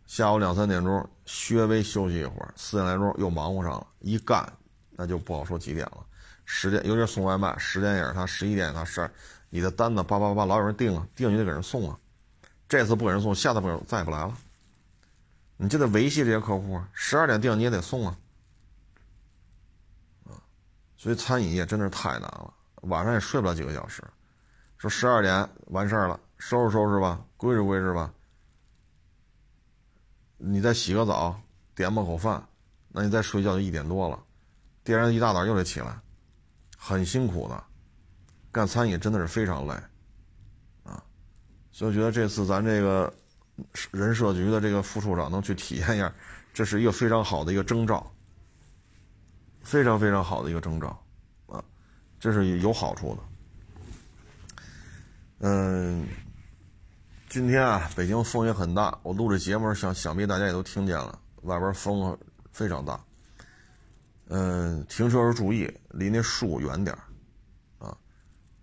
[0.05, 4.45] 下午两三点钟稍微休息一会儿，四点来钟又忙活上了，一干
[4.95, 6.05] 那就不好说几点了。
[6.45, 9.09] 十点，尤其是送外卖，十点也是他，十一点他，十二，
[9.49, 11.97] 你的单子叭叭叭，老有人订啊，订你得给人送啊。
[12.67, 14.37] 这次不给人送，下次不再也不来了，
[15.57, 16.89] 你就得维系这些客户啊。
[16.91, 18.17] 十二点订你也得送啊，
[20.25, 20.35] 啊，
[20.97, 24.03] 所以餐饮业真的是太难了，晚上也睡不了几个小时。
[24.77, 28.13] 说十二点完事儿了，收拾收拾吧，归置归置吧。
[30.37, 31.39] 你再洗个澡，
[31.73, 32.45] 点吧口饭，
[32.89, 34.21] 那你再睡觉就一点多了。
[34.83, 35.99] 第二天一大早又得起来，
[36.77, 37.63] 很辛苦的。
[38.51, 39.73] 干餐饮真的是非常累，
[40.83, 41.03] 啊，
[41.71, 43.11] 所以我觉得这次咱这个
[43.91, 46.13] 人社局的这个副处长能去体验一下，
[46.53, 48.11] 这是一个非常好的一个征兆，
[49.63, 51.03] 非常非常好的一个征兆，
[51.47, 51.63] 啊，
[52.19, 53.21] 这是有好处的。
[55.39, 56.07] 嗯，
[57.27, 58.95] 今天啊，北京风也很大。
[59.01, 62.15] 我录这节目，想想必大家也都听见了，外边风
[62.51, 63.03] 非常大。
[64.29, 66.95] 嗯，停车时注意，离那树远点
[67.79, 67.97] 啊。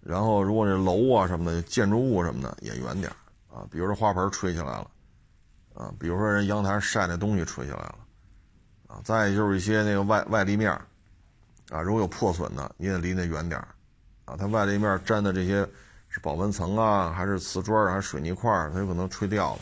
[0.00, 3.10] 然后，如果这楼啊什么的，建筑物什么的也远点
[3.48, 3.66] 啊。
[3.70, 4.90] 比如说花盆吹起来了，
[5.74, 7.98] 啊，比如说人阳台晒那东西吹起来了，
[8.88, 10.70] 啊，再就是一些那个外外立面
[11.70, 13.60] 啊，如果有破损的，你也离那远点
[14.24, 14.36] 啊。
[14.36, 15.68] 它外立面粘的这些。
[16.12, 19.60] 是保温层啊，还是瓷砖还是水泥块它有可能吹掉了，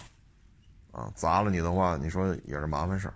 [0.92, 3.12] 啊，砸了你的话，你说也是麻烦事儿，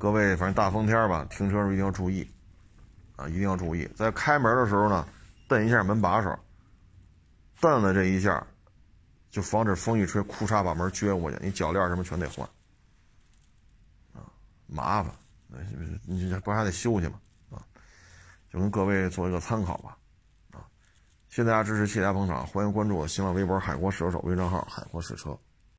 [0.00, 2.26] 各位反正大风天吧，停车时候一定要注意，
[3.16, 5.06] 啊，一定要注意，在开门的时候呢，
[5.46, 6.38] 蹬一下门把手，
[7.60, 8.42] 蹬了这一下，
[9.28, 12.48] 就防止风一吹，库嚓把门撅过去，你脚链什么全得换，
[14.14, 14.24] 啊，
[14.66, 15.12] 麻烦，
[15.48, 15.58] 那
[16.06, 17.20] 你你不还得修去吗？
[17.50, 17.60] 啊，
[18.50, 19.98] 就跟各位做一个参考吧，
[20.52, 20.64] 啊，
[21.28, 25.38] 谢谢大家支持，谢谢大家捧场，欢迎关注我新浪微博“海阔试车手”微账号“海阔试车”。